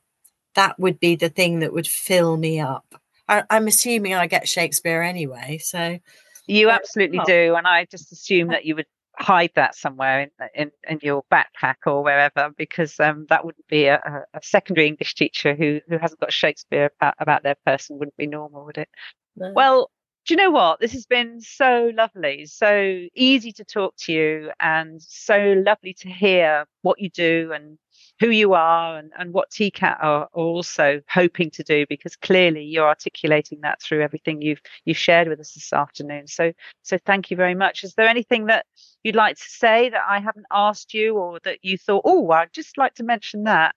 that 0.56 0.78
would 0.80 0.98
be 0.98 1.14
the 1.14 1.28
thing 1.28 1.60
that 1.60 1.72
would 1.72 1.86
fill 1.86 2.36
me 2.36 2.58
up. 2.60 3.00
I, 3.28 3.44
am 3.50 3.66
assuming 3.66 4.14
I 4.14 4.26
get 4.26 4.48
Shakespeare 4.48 5.02
anyway. 5.02 5.58
So 5.62 5.98
you 6.46 6.70
absolutely 6.70 7.20
do, 7.26 7.54
and 7.56 7.66
I 7.66 7.86
just 7.86 8.12
assume 8.12 8.48
that 8.48 8.64
you 8.64 8.74
would 8.76 8.86
hide 9.18 9.50
that 9.54 9.74
somewhere 9.74 10.22
in, 10.22 10.30
in, 10.54 10.70
in 10.88 10.98
your 11.02 11.24
backpack 11.32 11.76
or 11.86 12.02
wherever, 12.02 12.50
because 12.56 12.98
um, 13.00 13.26
that 13.28 13.44
wouldn't 13.44 13.66
be 13.68 13.86
a, 13.86 14.24
a, 14.34 14.40
secondary 14.42 14.86
English 14.86 15.14
teacher 15.14 15.54
who, 15.54 15.80
who 15.88 15.98
hasn't 15.98 16.20
got 16.20 16.32
Shakespeare 16.32 16.90
about, 17.00 17.14
about 17.18 17.42
their 17.42 17.56
person, 17.64 17.98
wouldn't 17.98 18.16
be 18.16 18.26
normal, 18.26 18.64
would 18.66 18.78
it? 18.78 18.88
No. 19.36 19.52
Well, 19.54 19.90
do 20.26 20.34
you 20.34 20.38
know 20.38 20.50
what? 20.50 20.80
This 20.80 20.92
has 20.92 21.06
been 21.06 21.40
so 21.40 21.92
lovely, 21.94 22.46
so 22.46 23.06
easy 23.14 23.52
to 23.52 23.64
talk 23.64 23.94
to 24.00 24.12
you, 24.12 24.50
and 24.60 25.00
so 25.00 25.62
lovely 25.64 25.94
to 26.00 26.08
hear 26.08 26.66
what 26.82 27.00
you 27.00 27.10
do 27.10 27.52
and 27.54 27.78
who 28.18 28.30
you 28.30 28.54
are 28.54 28.96
and, 28.98 29.12
and 29.18 29.32
what 29.32 29.50
TKAT 29.50 30.02
are 30.02 30.28
also 30.32 31.00
hoping 31.08 31.50
to 31.50 31.62
do 31.62 31.86
because 31.88 32.16
clearly 32.16 32.64
you're 32.64 32.88
articulating 32.88 33.60
that 33.60 33.82
through 33.82 34.02
everything 34.02 34.40
you've 34.40 34.60
you've 34.84 34.96
shared 34.96 35.28
with 35.28 35.40
us 35.40 35.52
this 35.52 35.72
afternoon. 35.72 36.26
So 36.26 36.52
so 36.82 36.98
thank 37.04 37.30
you 37.30 37.36
very 37.36 37.54
much. 37.54 37.84
Is 37.84 37.94
there 37.94 38.08
anything 38.08 38.46
that 38.46 38.66
you'd 39.02 39.16
like 39.16 39.36
to 39.36 39.48
say 39.48 39.90
that 39.90 40.02
I 40.08 40.20
haven't 40.20 40.46
asked 40.50 40.94
you 40.94 41.16
or 41.16 41.40
that 41.44 41.58
you 41.62 41.76
thought, 41.78 42.02
oh, 42.04 42.30
I'd 42.30 42.52
just 42.52 42.78
like 42.78 42.94
to 42.94 43.04
mention 43.04 43.44
that? 43.44 43.74